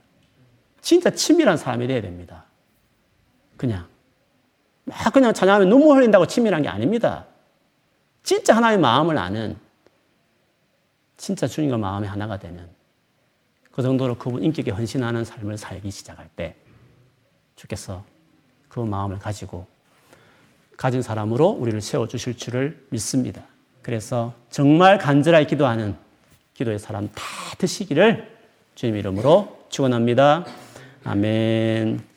[0.82, 2.45] 진짜 친밀한 사람이 돼야 됩니다.
[3.57, 3.88] 그냥.
[4.84, 7.26] 막 그냥 찬양하면 눈물 흘린다고 친밀한 게 아닙니다.
[8.24, 9.57] 진짜 하나의 마음을 아는
[11.18, 12.68] 진짜 주님과 마음이 하나가 되는
[13.72, 16.55] 그 정도로 그분 인격에 헌신하는 삶을 살기 시작할 때
[17.55, 18.03] 주께서
[18.68, 19.68] 그 마음을 가지고
[20.78, 23.43] 가진 사람으로 우리를 세워주실 줄을 믿습니다.
[23.82, 25.95] 그래서 정말 간절하게 기도하는
[26.53, 27.23] 기도의 사람 다
[27.57, 28.27] 드시기를
[28.75, 30.45] 주님 이름으로 축원합니다.
[31.03, 32.11] 아멘.